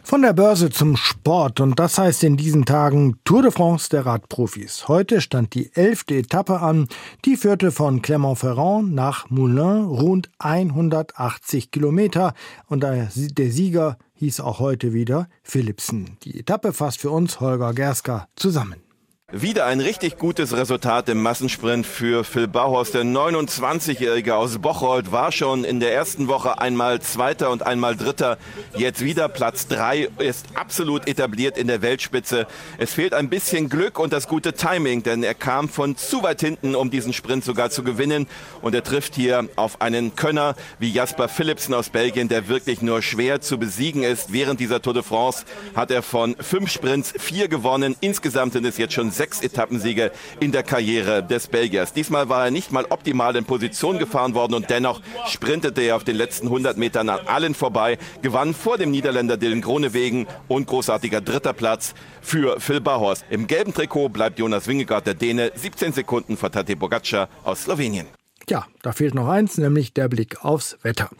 Von 0.04 0.22
der 0.24 0.34
Börse 0.34 0.70
zum 0.70 0.98
Sport 0.98 1.60
und 1.60 1.80
das 1.80 1.98
heißt 1.98 2.24
in 2.24 2.38
diesen 2.38 2.66
Tagen 2.66 3.20
Tour 3.24 3.44
de 3.44 3.52
France 3.52 3.90
der 3.90 4.06
Radprofis. 4.06 4.88
Heute 4.88 5.22
stand 5.22 5.54
die 5.54 5.72
elfte 5.76 6.16
Etappe 6.16 6.60
an, 6.60 6.88
die 7.26 7.38
führte 7.38 7.72
von 7.72 8.02
Clermont-Ferrand 8.02 8.94
nach 8.94 9.30
Moulins 9.30 9.88
rund 9.88 10.32
180 10.40 11.72
Kilometer 11.72 12.34
und 12.68 12.82
der 12.82 13.10
Sieger 13.12 13.98
hieß 14.16 14.40
auch 14.40 14.60
heute 14.60 14.94
wieder 14.94 15.28
Philipsen. 15.44 16.18
Die 16.24 16.40
Etappe 16.40 16.74
fasst 16.74 17.00
für 17.00 17.12
uns 17.12 17.40
Holger 17.40 17.74
Gerska 17.74 18.28
zusammen. 18.36 18.89
Wieder 19.32 19.68
ein 19.68 19.80
richtig 19.80 20.18
gutes 20.18 20.58
Resultat 20.58 21.08
im 21.08 21.22
Massensprint 21.22 21.86
für 21.86 22.24
Phil 22.24 22.48
Bauhaus. 22.48 22.90
Der 22.90 23.04
29-Jährige 23.04 24.36
aus 24.36 24.58
Bocholt 24.58 25.12
war 25.12 25.32
schon 25.32 25.64
in 25.66 25.80
der 25.80 25.94
ersten 25.94 26.28
Woche 26.28 26.60
einmal 26.60 27.00
Zweiter 27.00 27.52
und 27.52 27.62
einmal 27.62 27.96
Dritter. 27.96 28.40
Jetzt 28.76 29.04
wieder 29.04 29.30
Platz 29.30 29.68
drei 29.68 30.10
ist 30.18 30.48
absolut 30.56 31.08
etabliert 31.08 31.60
in 31.60 31.68
der 31.68 31.84
Weltspitze. 31.84 32.48
Es 32.80 32.96
fehlt 32.96 33.14
ein 33.14 33.30
bisschen 33.30 33.70
Glück 33.70 34.00
und 34.00 34.14
das 34.14 34.28
gute 34.28 34.54
Timing, 34.54 35.04
denn 35.04 35.22
er 35.22 35.36
kam 35.36 35.70
von 35.70 35.96
zu 35.96 36.24
weit 36.24 36.40
hinten, 36.40 36.74
um 36.74 36.90
diesen 36.90 37.14
Sprint 37.14 37.46
sogar 37.46 37.70
zu 37.70 37.84
gewinnen. 37.84 38.26
Und 38.64 38.74
er 38.74 38.84
trifft 38.84 39.14
hier 39.14 39.48
auf 39.58 39.80
einen 39.80 40.16
Könner 40.16 40.56
wie 40.80 40.92
Jasper 40.92 41.28
Philipsen 41.28 41.76
aus 41.76 41.90
Belgien, 41.90 42.30
der 42.30 42.48
wirklich 42.48 42.82
nur 42.82 43.04
schwer 43.04 43.42
zu 43.42 43.60
besiegen 43.60 44.02
ist. 44.02 44.34
Während 44.34 44.60
dieser 44.60 44.82
Tour 44.82 44.96
de 44.96 45.04
France 45.04 45.46
hat 45.76 45.92
er 45.92 46.02
von 46.02 46.36
fünf 46.40 46.72
Sprints 46.72 47.14
vier 47.16 47.48
gewonnen. 47.48 47.96
Insgesamt 48.02 48.54
sind 48.54 48.66
es 48.66 48.80
jetzt 48.80 48.96
schon 48.96 49.12
sechs 49.20 49.42
Etappensiege 49.42 50.12
in 50.40 50.54
der 50.54 50.64
Karriere 50.64 51.22
des 51.22 51.48
Belgiers. 51.48 51.92
Diesmal 51.92 52.30
war 52.30 52.46
er 52.46 52.52
nicht 52.52 52.72
mal 52.72 52.86
optimal 52.90 53.36
in 53.36 53.44
Position 53.44 54.00
gefahren 54.00 54.34
worden 54.34 54.54
und 54.54 54.70
dennoch 54.70 55.02
sprintete 55.28 55.82
er 55.82 55.98
auf 55.98 56.06
den 56.06 56.16
letzten 56.16 56.48
100 56.48 56.78
Metern 56.78 57.10
an 57.10 57.28
allen 57.28 57.54
vorbei, 57.54 57.98
gewann 58.22 58.54
vor 58.54 58.78
dem 58.78 58.92
Niederländer 58.92 59.36
Dylan 59.36 59.60
Gronewegen 59.60 60.26
und 60.48 60.68
großartiger 60.68 61.20
dritter 61.20 61.52
Platz 61.52 61.96
für 62.22 62.62
Phil 62.62 62.80
Bauhaus. 62.80 63.26
Im 63.30 63.48
gelben 63.48 63.74
Trikot 63.74 64.08
bleibt 64.08 64.40
Jonas 64.40 64.68
Wingegaard 64.68 65.06
der 65.06 65.16
Däne 65.16 65.52
17 65.54 65.92
Sekunden 65.92 66.38
vor 66.38 66.50
Tadej 66.50 66.78
Pogacar 66.78 67.28
aus 67.44 67.64
Slowenien. 67.64 68.19
Ja, 68.50 68.66
da 68.82 68.94
fehlt 68.94 69.14
noch 69.14 69.28
eins, 69.28 69.60
nämlich 69.60 69.94
der 69.94 70.08
Blick 70.08 70.44
aufs 70.44 70.76
Wetter. 70.82 71.12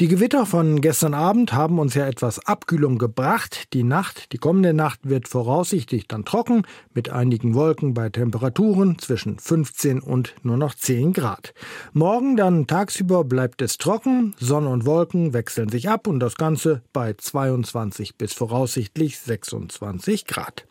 Die 0.00 0.08
Gewitter 0.08 0.44
von 0.44 0.82
gestern 0.82 1.14
Abend 1.14 1.54
haben 1.54 1.78
uns 1.78 1.94
ja 1.94 2.06
etwas 2.06 2.46
Abkühlung 2.46 2.98
gebracht. 2.98 3.72
Die 3.72 3.84
Nacht, 3.84 4.32
die 4.34 4.38
kommende 4.38 4.74
Nacht 4.74 5.00
wird 5.04 5.26
voraussichtlich 5.26 6.08
dann 6.08 6.26
trocken, 6.26 6.66
mit 6.92 7.08
einigen 7.08 7.54
Wolken 7.54 7.94
bei 7.94 8.10
Temperaturen 8.10 8.98
zwischen 8.98 9.38
15 9.38 10.00
und 10.00 10.34
nur 10.42 10.58
noch 10.58 10.74
10 10.74 11.14
Grad. 11.14 11.54
Morgen 11.94 12.36
dann 12.36 12.66
tagsüber 12.66 13.24
bleibt 13.24 13.62
es 13.62 13.78
trocken, 13.78 14.34
Sonne 14.38 14.68
und 14.68 14.84
Wolken 14.84 15.32
wechseln 15.32 15.70
sich 15.70 15.88
ab 15.88 16.06
und 16.06 16.20
das 16.20 16.34
Ganze 16.34 16.82
bei 16.92 17.14
22 17.14 18.16
bis 18.16 18.34
voraussichtlich 18.34 19.18
26 19.18 20.26
Grad. 20.26 20.66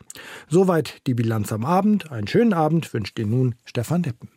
Soweit 0.47 1.01
die 1.07 1.15
Bilanz 1.15 1.51
am 1.51 1.65
Abend. 1.65 2.11
Einen 2.11 2.27
schönen 2.27 2.53
Abend 2.53 2.93
wünscht 2.93 3.17
Ihnen 3.17 3.31
nun 3.31 3.55
Stefan 3.65 4.03
Deppen. 4.03 4.32